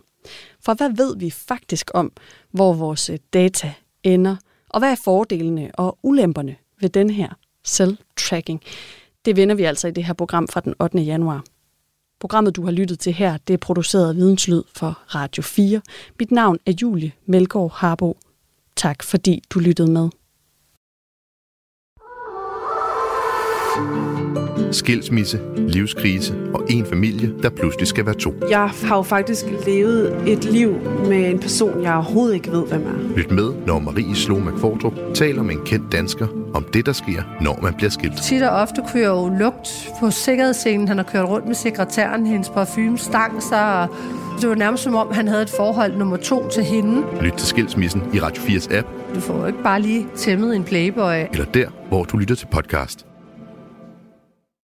[0.65, 2.11] For hvad ved vi faktisk om,
[2.51, 3.73] hvor vores øh, data
[4.03, 4.35] ender,
[4.69, 7.29] og hvad er fordelene og ulemperne ved den her
[7.67, 8.59] self-tracking?
[9.25, 10.99] Det vender vi altså i det her program fra den 8.
[10.99, 11.43] januar.
[12.19, 15.81] Programmet, du har lyttet til her, det er produceret af Videnslyd for Radio 4.
[16.19, 18.17] Mit navn er Julie Melgaard Harbo.
[18.75, 20.09] Tak fordi du lyttede med.
[24.73, 28.33] Skilsmisse, livskrise og en familie, der pludselig skal være to.
[28.49, 30.73] Jeg har jo faktisk levet et liv
[31.09, 33.17] med en person, jeg overhovedet ikke ved, hvem er.
[33.17, 37.21] Lyt med, når Marie Slå McFordrup taler med en kendt dansker om det, der sker,
[37.41, 38.21] når man bliver skilt.
[38.23, 40.87] Tit og ofte jeg jo lugt på sikkerhedsscenen.
[40.87, 43.87] Han har kørt rundt med sekretæren, hendes parfume stang sig, og
[44.41, 47.03] det var nærmest som om, han havde et forhold nummer to til hende.
[47.21, 50.63] Lyt til Skilsmissen i Radio 4's app, Du får jo ikke bare lige tæmmet en
[50.63, 51.13] playboy.
[51.31, 53.05] eller der, hvor du lytter til podcast.